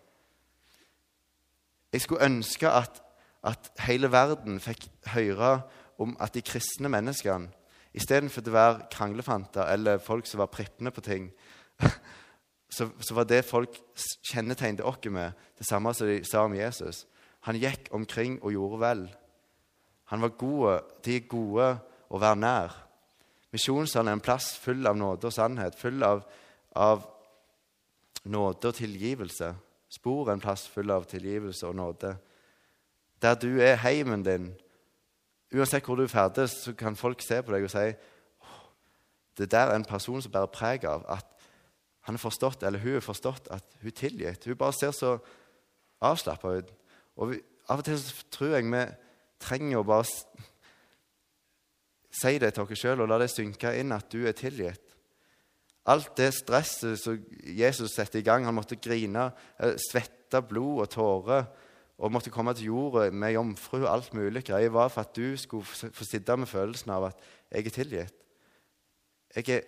Jeg 1.94 2.02
skulle 2.02 2.26
ønske 2.26 2.70
at, 2.70 3.02
at 3.44 3.72
hele 3.86 4.12
verden 4.12 4.60
fikk 4.60 4.88
høre 5.14 5.62
om 6.02 6.18
at 6.20 6.34
de 6.34 6.42
kristne 6.42 6.90
menneskene 6.90 7.52
Istedenfor 7.94 8.42
å 8.50 8.54
være 8.56 8.86
kranglefanter 8.90 9.70
eller 9.70 10.00
folk 10.02 10.26
som 10.26 10.42
var 10.42 10.50
prippende 10.50 10.90
på 10.90 11.04
ting, 11.06 11.28
så, 12.76 12.88
så, 12.98 13.14
var 13.14 13.28
det 13.30 13.44
folk 13.46 13.76
kjennetegnet 14.26 14.82
oss 14.82 15.06
med, 15.14 15.38
det 15.60 15.68
samme 15.70 15.94
som 15.94 16.10
de 16.10 16.24
sa 16.26 16.42
om 16.48 16.56
Jesus. 16.58 17.04
Han 17.46 17.60
gikk 17.62 17.92
omkring 17.94 18.40
og 18.42 18.56
gjorde 18.56 18.80
vel. 18.82 19.04
Han 20.10 20.26
var 20.26 20.34
gode. 20.42 20.80
De 21.06 21.20
er 21.20 21.30
gode 21.30 21.68
å 22.10 22.22
være 22.22 22.40
nær. 22.40 22.74
Misjonssalen 23.54 24.10
er 24.10 24.18
en 24.18 24.26
plass 24.26 24.56
full 24.58 24.88
av 24.90 24.98
nåde 24.98 25.30
og 25.30 25.36
sannhet, 25.36 25.78
full 25.78 26.02
av, 26.02 26.24
av 26.74 27.06
nåde 28.26 28.72
og 28.72 28.78
tilgivelse. 28.80 29.52
Spor 29.94 30.32
en 30.32 30.42
plass 30.42 30.66
full 30.74 30.90
av 30.92 31.06
tilgivelse 31.10 31.68
og 31.70 31.76
nåde. 31.78 32.16
Der 33.22 33.36
du 33.38 33.62
er 33.62 33.82
heimen 33.84 34.26
din, 34.26 34.50
uansett 35.54 35.86
hvor 35.86 36.00
du 36.00 36.08
ferdes, 36.10 36.56
så 36.64 36.74
kan 36.74 36.98
folk 36.98 37.22
se 37.22 37.42
på 37.44 37.54
deg 37.54 37.68
og 37.68 37.72
si 37.74 37.92
det 39.38 39.52
der 39.52 39.70
er 39.70 39.76
en 39.76 39.86
person 39.86 40.22
som 40.22 40.32
bærer 40.32 40.52
preg 40.54 40.84
av 40.86 41.06
at 41.10 41.30
han 42.06 42.18
er 42.18 42.22
forstått, 42.22 42.64
eller 42.64 42.82
hun 42.84 42.98
er 42.98 43.06
forstått 43.06 43.48
at 43.54 43.64
hun 43.82 43.90
er 43.90 43.96
tilgitt. 43.98 44.46
Hun 44.46 44.58
bare 44.60 44.76
ser 44.76 44.92
så 44.92 45.16
avslappa 46.04 46.58
ut. 46.60 46.74
Og 47.16 47.32
vi, 47.32 47.40
Av 47.72 47.80
og 47.80 47.86
til 47.88 47.96
så 47.96 48.26
tror 48.28 48.58
jeg 48.58 48.66
vi 48.68 48.82
trenger 49.40 49.80
å 49.80 49.86
bare 49.88 50.04
si 52.12 52.34
det 52.42 52.50
til 52.54 52.66
oss 52.66 52.82
sjøl 52.82 53.06
og 53.06 53.08
la 53.08 53.22
det 53.22 53.30
synke 53.32 53.72
inn 53.80 53.96
at 53.96 54.10
du 54.12 54.26
er 54.28 54.36
tilgitt. 54.36 54.83
Alt 55.86 56.14
det 56.18 56.30
stresset 56.34 57.00
som 57.00 57.20
Jesus 57.44 57.92
satte 57.92 58.22
i 58.22 58.24
gang 58.24 58.46
Han 58.46 58.56
måtte 58.56 58.80
grine, 58.80 59.32
eh, 59.60 59.76
svette 59.92 60.42
blod 60.42 60.82
og 60.86 60.90
tårer 60.90 61.46
og 61.98 62.12
måtte 62.12 62.32
komme 62.34 62.54
til 62.54 62.72
jorda 62.72 63.12
med 63.12 63.36
jomfru 63.36 63.84
og 63.84 63.94
alt 63.94 64.14
mulig 64.14 64.44
greier, 64.46 64.70
var 64.70 64.90
for 64.90 65.02
at 65.02 65.16
du 65.16 65.38
skulle 65.38 65.64
få 65.66 66.04
sitte 66.04 66.36
med 66.38 66.50
følelsen 66.50 66.90
av 66.92 67.06
at 67.12 67.20
jeg 67.52 67.66
er 67.66 67.76
tilgitt. 67.76 68.16
Jeg 69.36 69.50
er, 69.50 69.62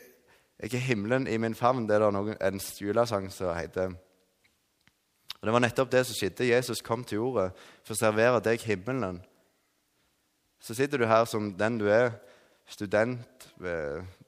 jeg 0.60 0.74
er 0.74 0.88
himmelen 0.88 1.28
i 1.28 1.38
min 1.38 1.56
favn, 1.56 1.88
det 1.88 1.96
er 1.96 2.12
noen, 2.12 2.36
en 2.42 2.60
julesang 2.60 3.30
som 3.32 3.56
heter. 3.56 3.94
Og 5.42 5.48
Det 5.48 5.54
var 5.54 5.62
nettopp 5.62 5.92
det 5.92 6.06
som 6.08 6.18
skjedde. 6.18 6.48
Jesus 6.50 6.82
kom 6.82 7.04
til 7.04 7.22
jorda 7.22 7.52
for 7.84 7.94
å 7.94 8.00
servere 8.00 8.42
deg 8.42 8.62
himmelen. 8.66 9.22
Så 10.60 10.74
sitter 10.74 10.98
du 10.98 11.06
her 11.06 11.26
som 11.30 11.52
den 11.54 11.78
du 11.78 11.86
er, 11.88 12.16
student, 12.66 13.52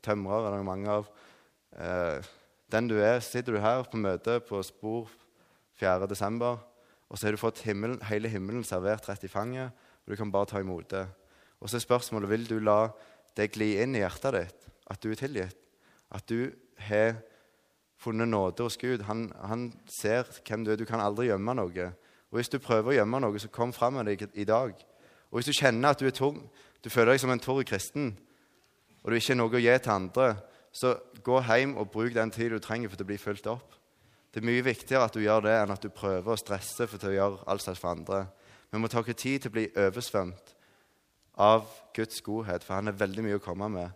tømrer, 0.05 0.47
eller 0.47 0.63
mange 0.63 0.91
av. 0.99 1.07
Eh, 1.77 2.23
den 2.71 2.89
du 2.89 2.97
er, 2.97 3.19
sitter 3.19 3.53
du 3.53 3.61
her 3.61 3.83
på 3.85 3.99
møte 4.01 4.39
på 4.43 4.61
Spor 4.65 5.11
4. 5.79 6.07
desember, 6.09 6.57
og 7.07 7.17
så 7.17 7.27
har 7.27 7.35
du 7.35 7.39
fått 7.39 7.61
himmelen, 7.63 8.01
hele 8.09 8.29
himmelen 8.29 8.65
servert 8.65 9.07
rett 9.07 9.23
i 9.23 9.31
fanget, 9.31 9.71
og 10.03 10.11
du 10.11 10.17
kan 10.19 10.31
bare 10.33 10.49
ta 10.49 10.59
imot 10.59 10.89
det. 10.91 11.05
Og 11.61 11.69
så 11.69 11.77
er 11.77 11.85
spørsmålet 11.85 12.29
vil 12.29 12.49
du 12.49 12.57
la 12.59 12.89
det 13.37 13.51
gli 13.53 13.75
inn 13.81 13.95
i 13.95 14.01
hjertet 14.01 14.35
ditt, 14.35 14.67
at 14.89 15.01
du 15.03 15.11
er 15.11 15.19
tilgitt. 15.19 15.57
At 16.11 16.27
du 16.29 16.49
har 16.87 17.17
funnet 17.97 18.29
nåde 18.29 18.63
hos 18.63 18.77
Gud. 18.77 19.03
Han, 19.07 19.27
han, 19.43 19.71
ser 19.89 20.27
hvem 20.47 20.65
du 20.65 20.71
er. 20.71 20.79
Du 20.79 20.85
kan 20.85 21.01
aldri 21.01 21.27
gjemme 21.27 21.55
noe. 21.57 21.89
Og 22.31 22.39
Hvis 22.39 22.51
du 22.51 22.59
prøver 22.59 22.93
å 22.93 22.97
gjemme 22.99 23.19
noe, 23.23 23.39
så 23.39 23.49
kom 23.51 23.73
fram 23.73 23.99
med 23.99 24.07
det 24.07 24.29
i 24.33 24.45
dag. 24.47 24.73
Og 25.31 25.39
Hvis 25.39 25.49
du 25.49 25.57
kjenner 25.57 25.91
at 25.91 25.99
du 25.99 26.07
er 26.07 26.15
tung, 26.15 26.39
du 26.83 26.89
føler 26.89 27.13
deg 27.13 27.23
som 27.23 27.33
en 27.33 27.41
torr 27.41 27.65
kristen, 27.67 28.13
og 29.03 29.11
du 29.11 29.17
ikke 29.17 29.33
har 29.33 29.39
noe 29.39 29.55
å 29.55 29.61
gi 29.61 29.75
til 29.79 29.93
andre, 29.93 30.27
så 30.71 30.95
gå 31.25 31.39
hjem 31.47 31.75
og 31.79 31.89
bruk 31.93 32.13
den 32.15 32.31
tid 32.33 32.51
du 32.53 32.59
trenger 32.63 32.91
for 32.91 33.01
å 33.01 33.07
bli 33.07 33.17
fulgt 33.21 33.47
opp. 33.51 33.77
Det 34.33 34.41
er 34.43 34.49
mye 34.49 34.65
viktigere 34.65 35.07
at 35.07 35.15
du 35.15 35.23
gjør 35.23 35.47
det, 35.47 35.55
enn 35.57 35.73
at 35.73 35.81
du 35.81 35.89
prøver 35.93 36.33
å 36.33 36.39
stresse 36.39 36.85
for 36.89 37.09
å 37.09 37.13
gjøre 37.13 37.47
alt 37.49 37.63
slags 37.63 37.81
for 37.81 37.95
andre. 37.95 38.25
Vi 38.69 38.81
må 38.81 38.89
ta 38.91 39.01
oss 39.01 39.15
tid 39.15 39.41
til 39.41 39.49
å 39.49 39.55
bli 39.55 39.65
oversvømt 39.71 40.53
av 41.41 41.69
Guds 41.95 42.19
godhet, 42.25 42.65
for 42.65 42.77
han 42.77 42.91
er 42.91 42.99
veldig 42.99 43.23
mye 43.25 43.39
å 43.39 43.43
komme 43.43 43.69
med. 43.71 43.95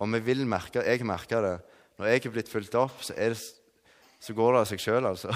Og 0.00 0.10
vi 0.16 0.20
vil 0.26 0.44
merke, 0.48 0.82
jeg 0.82 1.06
merker 1.06 1.44
det. 1.44 1.56
Når 1.98 2.10
jeg 2.10 2.24
er 2.24 2.34
blitt 2.34 2.50
fulgt 2.50 2.74
opp, 2.74 3.02
så, 3.06 3.14
det, 3.14 3.38
så 4.18 4.34
går 4.34 4.52
det 4.52 4.62
av 4.64 4.70
seg 4.72 4.82
sjøl, 4.82 5.06
altså. 5.06 5.30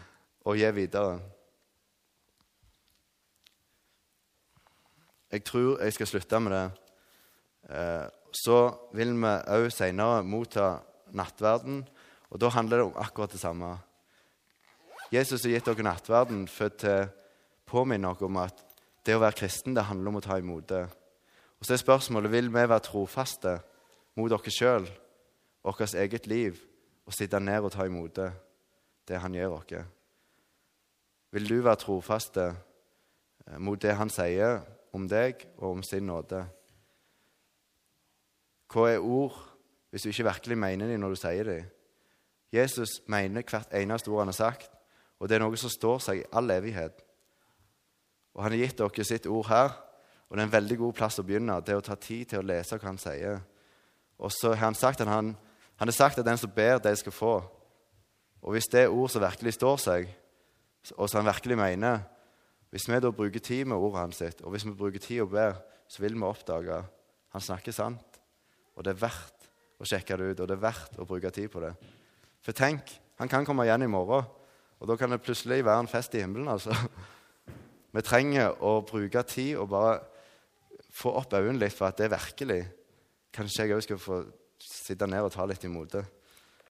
Å 0.48 0.54
gi 0.54 0.68
videre. 0.76 1.18
Jeg 5.34 5.42
tror 5.48 5.80
jeg 5.82 5.96
skal 5.96 6.06
slutte 6.06 6.40
med 6.44 6.54
det. 6.54 6.66
Eh, 7.74 8.04
så 8.34 8.58
vil 8.96 9.14
vi 9.14 9.32
òg 9.54 9.68
seinere 9.72 10.24
motta 10.26 10.80
nattverden, 11.14 11.84
og 12.30 12.40
da 12.42 12.50
handler 12.50 12.80
det 12.80 12.86
om 12.88 12.98
akkurat 12.98 13.30
det 13.30 13.40
samme. 13.40 13.76
Jesus 15.14 15.44
har 15.44 15.54
gitt 15.54 15.68
dere 15.68 15.86
nattverden 15.86 16.46
for 16.50 16.72
å 16.90 16.96
påminne 17.68 18.10
oss 18.10 18.24
om 18.26 18.40
at 18.42 18.64
det 19.06 19.14
å 19.14 19.22
være 19.22 19.38
kristen 19.38 19.76
det 19.76 19.86
handler 19.86 20.10
om 20.10 20.18
å 20.18 20.24
ta 20.24 20.38
imot 20.40 20.66
det. 20.72 20.84
Og 21.60 21.66
så 21.66 21.76
er 21.76 21.82
spørsmålet 21.84 22.32
vil 22.32 22.50
vi 22.50 22.64
være 22.64 22.82
trofaste 22.88 23.58
mot 24.18 24.32
dere 24.32 24.52
sjøl, 24.52 24.88
vårt 25.64 25.94
eget 25.94 26.26
liv, 26.26 26.58
og 27.04 27.14
sitte 27.14 27.40
ned 27.40 27.64
og 27.64 27.72
ta 27.72 27.86
imot 27.86 28.16
det, 28.16 28.30
det 29.08 29.20
han 29.20 29.36
gjør 29.36 29.58
oss. 29.60 29.76
Vil 31.34 31.48
du 31.48 31.56
være 31.62 31.82
trofaste 31.82 32.44
eh, 32.50 33.58
mot 33.58 33.80
det 33.80 33.94
han 33.98 34.10
sier 34.12 34.62
om 34.94 35.06
deg 35.10 35.42
og 35.58 35.76
om 35.76 35.82
sin 35.86 36.06
nåde? 36.06 36.44
Hva 38.72 38.88
er 38.90 39.02
ord 39.02 39.36
hvis 39.90 40.02
du 40.02 40.10
ikke 40.10 40.26
virkelig 40.26 40.58
mener 40.58 40.90
dem 40.90 41.02
når 41.02 41.14
du 41.14 41.20
sier 41.20 41.48
dem? 41.48 41.70
Jesus 42.54 43.00
mener 43.10 43.42
hvert 43.42 43.72
eneste 43.74 44.10
ord 44.10 44.24
han 44.24 44.30
har 44.30 44.38
sagt, 44.38 44.70
og 45.18 45.28
det 45.28 45.36
er 45.36 45.42
noe 45.42 45.58
som 45.58 45.72
står 45.72 46.02
seg 46.02 46.20
i 46.20 46.28
all 46.36 46.50
evighet. 46.50 47.00
Og 48.34 48.42
Han 48.42 48.52
har 48.54 48.64
gitt 48.64 48.78
dere 48.78 49.06
sitt 49.06 49.26
ord 49.30 49.48
her, 49.48 49.74
og 50.28 50.36
det 50.36 50.42
er 50.42 50.48
en 50.48 50.56
veldig 50.56 50.78
god 50.78 50.94
plass 50.98 51.18
å 51.18 51.24
begynne. 51.26 51.60
Det 51.62 51.74
er 51.74 51.78
å 51.78 51.84
ta 51.84 51.94
tid 51.94 52.30
til 52.30 52.42
å 52.42 52.46
lese 52.46 52.78
hva 52.78 52.88
han 52.88 52.98
sier. 52.98 53.42
Og 54.18 54.32
så 54.34 54.54
har 54.54 54.66
han 54.66 54.78
sagt 54.78 55.02
at 55.04 55.10
han, 55.10 55.34
han 55.78 55.90
har 55.90 55.94
sagt 55.94 56.18
at 56.18 56.26
den 56.26 56.40
som 56.40 56.50
ber, 56.50 56.80
det 56.82 56.96
skal 56.98 57.14
få. 57.14 57.34
Og 58.42 58.56
hvis 58.56 58.66
det 58.72 58.84
er 58.84 58.94
ord 58.94 59.12
som 59.12 59.22
virkelig 59.22 59.54
står 59.54 59.78
seg, 59.82 60.10
og 60.96 61.08
som 61.08 61.22
han 61.22 61.30
virkelig 61.32 61.56
mener 61.56 62.02
Hvis 62.74 62.88
vi 62.90 62.98
da 62.98 63.10
bruker 63.14 63.38
tid 63.38 63.68
med 63.70 63.76
ordet 63.76 64.00
hans, 64.00 64.16
sitt, 64.16 64.40
og 64.42 64.50
hvis 64.50 64.64
vi 64.66 64.72
bruker 64.74 64.98
tid 64.98 65.20
og 65.22 65.30
ber, 65.30 65.60
så 65.86 66.02
vil 66.02 66.16
vi 66.18 66.26
oppdage 66.26 66.80
han 67.30 67.40
snakker 67.40 67.72
sant. 67.72 68.13
Og 68.74 68.84
det 68.84 68.94
er 68.94 69.02
verdt 69.04 69.50
å 69.80 69.88
sjekke 69.88 70.16
det 70.18 70.30
ut, 70.30 70.40
og 70.40 70.48
det 70.48 70.56
er 70.56 70.64
verdt 70.64 70.98
å 70.98 71.06
bruke 71.08 71.32
tid 71.34 71.50
på 71.52 71.62
det. 71.62 71.72
For 72.44 72.56
tenk, 72.56 72.90
han 73.20 73.30
kan 73.30 73.46
komme 73.46 73.66
igjen 73.66 73.86
i 73.86 73.90
morgen, 73.90 74.26
og 74.80 74.90
da 74.90 74.96
kan 75.00 75.12
det 75.14 75.22
plutselig 75.24 75.64
være 75.64 75.84
en 75.84 75.90
fest 75.90 76.14
i 76.14 76.22
himmelen. 76.22 76.50
altså. 76.50 76.74
Vi 77.94 78.02
trenger 78.02 78.56
å 78.64 78.80
bruke 78.86 79.22
tid 79.30 79.54
og 79.60 79.70
bare 79.70 79.98
få 80.94 81.14
opp 81.18 81.34
øynene 81.34 81.60
litt 81.62 81.74
for 81.74 81.88
at 81.88 81.98
det 81.98 82.08
er 82.08 82.16
virkelig 82.16 82.64
Kanskje 83.34 83.64
jeg 83.66 83.74
òg 83.74 83.80
skal 83.82 83.98
få 83.98 84.16
sitte 84.62 85.08
ned 85.10 85.24
og 85.26 85.32
ta 85.34 85.42
litt 85.50 85.64
imot 85.66 85.96
det. 85.96 86.04